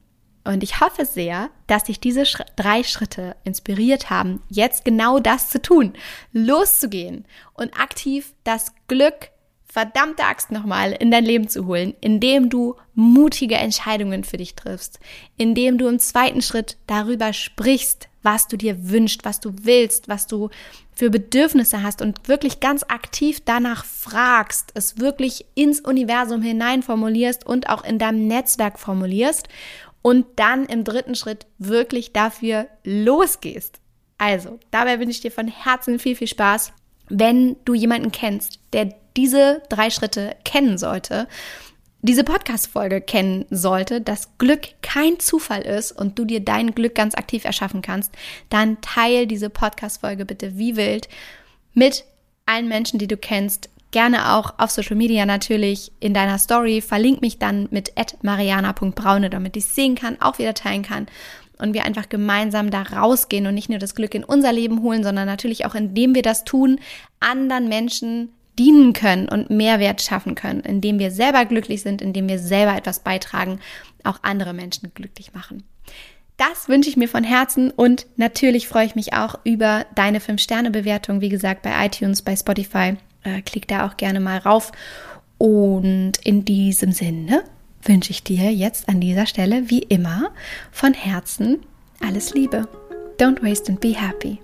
Und 0.43 0.63
ich 0.63 0.81
hoffe 0.81 1.05
sehr, 1.05 1.51
dass 1.67 1.83
dich 1.83 1.99
diese 1.99 2.25
Sch 2.25 2.41
drei 2.55 2.81
Schritte 2.81 3.35
inspiriert 3.43 4.09
haben, 4.09 4.41
jetzt 4.49 4.83
genau 4.83 5.19
das 5.19 5.51
zu 5.51 5.61
tun, 5.61 5.93
loszugehen 6.31 7.25
und 7.53 7.79
aktiv 7.79 8.33
das 8.43 8.73
Glück 8.87 9.29
verdammte 9.73 10.25
Axt 10.25 10.51
nochmal 10.51 10.91
in 10.91 11.09
dein 11.09 11.25
Leben 11.25 11.47
zu 11.47 11.65
holen, 11.65 11.95
indem 11.99 12.51
du 12.51 12.75
mutige 12.93 13.55
Entscheidungen 13.55 14.23
für 14.23 14.37
dich 14.37 14.53
triffst, 14.53 14.99
indem 15.35 15.79
du 15.79 15.87
im 15.87 15.97
zweiten 15.97 16.43
Schritt 16.43 16.77
darüber 16.85 17.33
sprichst, 17.33 18.07
was 18.21 18.47
du 18.47 18.55
dir 18.55 18.91
wünschst, 18.91 19.25
was 19.25 19.39
du 19.39 19.51
willst, 19.63 20.07
was 20.07 20.27
du 20.27 20.51
für 20.93 21.09
Bedürfnisse 21.09 21.81
hast 21.81 22.03
und 22.03 22.27
wirklich 22.27 22.59
ganz 22.59 22.83
aktiv 22.87 23.39
danach 23.43 23.83
fragst, 23.83 24.69
es 24.75 24.99
wirklich 24.99 25.47
ins 25.55 25.79
Universum 25.79 26.43
hinein 26.43 26.83
formulierst 26.83 27.43
und 27.43 27.67
auch 27.67 27.83
in 27.83 27.97
deinem 27.97 28.27
Netzwerk 28.27 28.77
formulierst 28.77 29.49
und 30.03 30.27
dann 30.35 30.67
im 30.67 30.83
dritten 30.83 31.15
Schritt 31.15 31.47
wirklich 31.57 32.13
dafür 32.13 32.67
losgehst. 32.83 33.79
Also, 34.19 34.59
dabei 34.69 34.99
wünsche 34.99 35.15
ich 35.15 35.21
dir 35.21 35.31
von 35.31 35.47
Herzen 35.47 35.97
viel, 35.97 36.15
viel 36.15 36.27
Spaß. 36.27 36.73
Wenn 37.09 37.55
du 37.65 37.73
jemanden 37.73 38.11
kennst, 38.11 38.59
der 38.71 38.93
diese 39.15 39.61
drei 39.69 39.89
Schritte 39.89 40.35
kennen 40.43 40.77
sollte, 40.77 41.27
diese 42.05 42.25
Podcast-Folge 42.25 42.99
kennen 42.99 43.45
sollte, 43.49 44.01
dass 44.01 44.37
Glück 44.37 44.67
kein 44.81 45.19
Zufall 45.19 45.61
ist 45.61 45.93
und 45.93 46.19
du 46.19 46.25
dir 46.25 46.41
dein 46.41 46.75
Glück 46.75 46.95
ganz 46.95 47.15
aktiv 47.15 47.45
erschaffen 47.45 47.81
kannst, 47.81 48.11
dann 48.49 48.81
teile 48.81 49.25
diese 49.25 49.49
Podcast-Folge 49.49 50.25
bitte 50.25 50.57
wie 50.57 50.75
wild 50.75 51.07
mit 51.73 52.03
allen 52.45 52.67
Menschen, 52.67 52.99
die 52.99 53.07
du 53.07 53.15
kennst. 53.15 53.69
Gerne 53.91 54.33
auch 54.33 54.55
auf 54.57 54.71
Social 54.71 54.97
Media 54.97 55.25
natürlich 55.25 55.93
in 56.01 56.13
deiner 56.13 56.39
Story. 56.39 56.81
Verlink 56.81 57.21
mich 57.21 57.39
dann 57.39 57.69
mit 57.71 57.93
mariana.braune, 58.21 59.29
damit 59.29 59.55
ich 59.55 59.65
sehen 59.65 59.95
kann, 59.95 60.19
auch 60.19 60.39
wieder 60.39 60.53
teilen 60.53 60.83
kann 60.83 61.07
und 61.57 61.73
wir 61.73 61.85
einfach 61.85 62.09
gemeinsam 62.09 62.69
da 62.69 62.81
rausgehen 62.81 63.47
und 63.47 63.53
nicht 63.53 63.69
nur 63.69 63.79
das 63.79 63.95
Glück 63.95 64.13
in 64.13 64.25
unser 64.25 64.51
Leben 64.51 64.81
holen, 64.81 65.03
sondern 65.03 65.25
natürlich 65.25 65.65
auch 65.65 65.75
indem 65.75 66.15
wir 66.15 66.21
das 66.21 66.43
tun, 66.43 66.79
anderen 67.21 67.69
Menschen 67.69 68.33
dienen 68.59 68.93
können 68.93 69.27
und 69.27 69.49
Mehrwert 69.49 70.01
schaffen 70.01 70.35
können, 70.35 70.61
indem 70.61 70.99
wir 70.99 71.11
selber 71.11 71.45
glücklich 71.45 71.81
sind, 71.81 72.01
indem 72.01 72.27
wir 72.27 72.39
selber 72.39 72.75
etwas 72.75 72.99
beitragen, 72.99 73.59
auch 74.03 74.19
andere 74.21 74.53
Menschen 74.53 74.91
glücklich 74.93 75.33
machen. 75.33 75.63
Das 76.37 76.67
wünsche 76.67 76.89
ich 76.89 76.97
mir 76.97 77.07
von 77.07 77.23
Herzen 77.23 77.71
und 77.71 78.07
natürlich 78.17 78.67
freue 78.67 78.85
ich 78.85 78.95
mich 78.95 79.13
auch 79.13 79.39
über 79.43 79.85
deine 79.95 80.19
5-Sterne-Bewertung, 80.19 81.21
wie 81.21 81.29
gesagt, 81.29 81.61
bei 81.61 81.85
iTunes, 81.85 82.21
bei 82.21 82.35
Spotify. 82.35 82.95
Äh, 83.23 83.41
klick 83.43 83.67
da 83.67 83.87
auch 83.87 83.97
gerne 83.97 84.19
mal 84.19 84.39
rauf. 84.39 84.71
Und 85.37 86.13
in 86.23 86.45
diesem 86.45 86.91
Sinne 86.91 87.43
wünsche 87.83 88.11
ich 88.11 88.23
dir 88.23 88.51
jetzt 88.51 88.89
an 88.89 88.99
dieser 88.99 89.25
Stelle, 89.25 89.69
wie 89.69 89.83
immer, 89.83 90.31
von 90.71 90.93
Herzen 90.93 91.59
alles 92.05 92.33
Liebe. 92.33 92.67
Don't 93.17 93.41
waste 93.43 93.69
and 93.69 93.79
be 93.79 93.93
happy. 93.93 94.39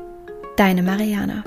Deine 0.58 0.84
Mariana. 0.84 1.44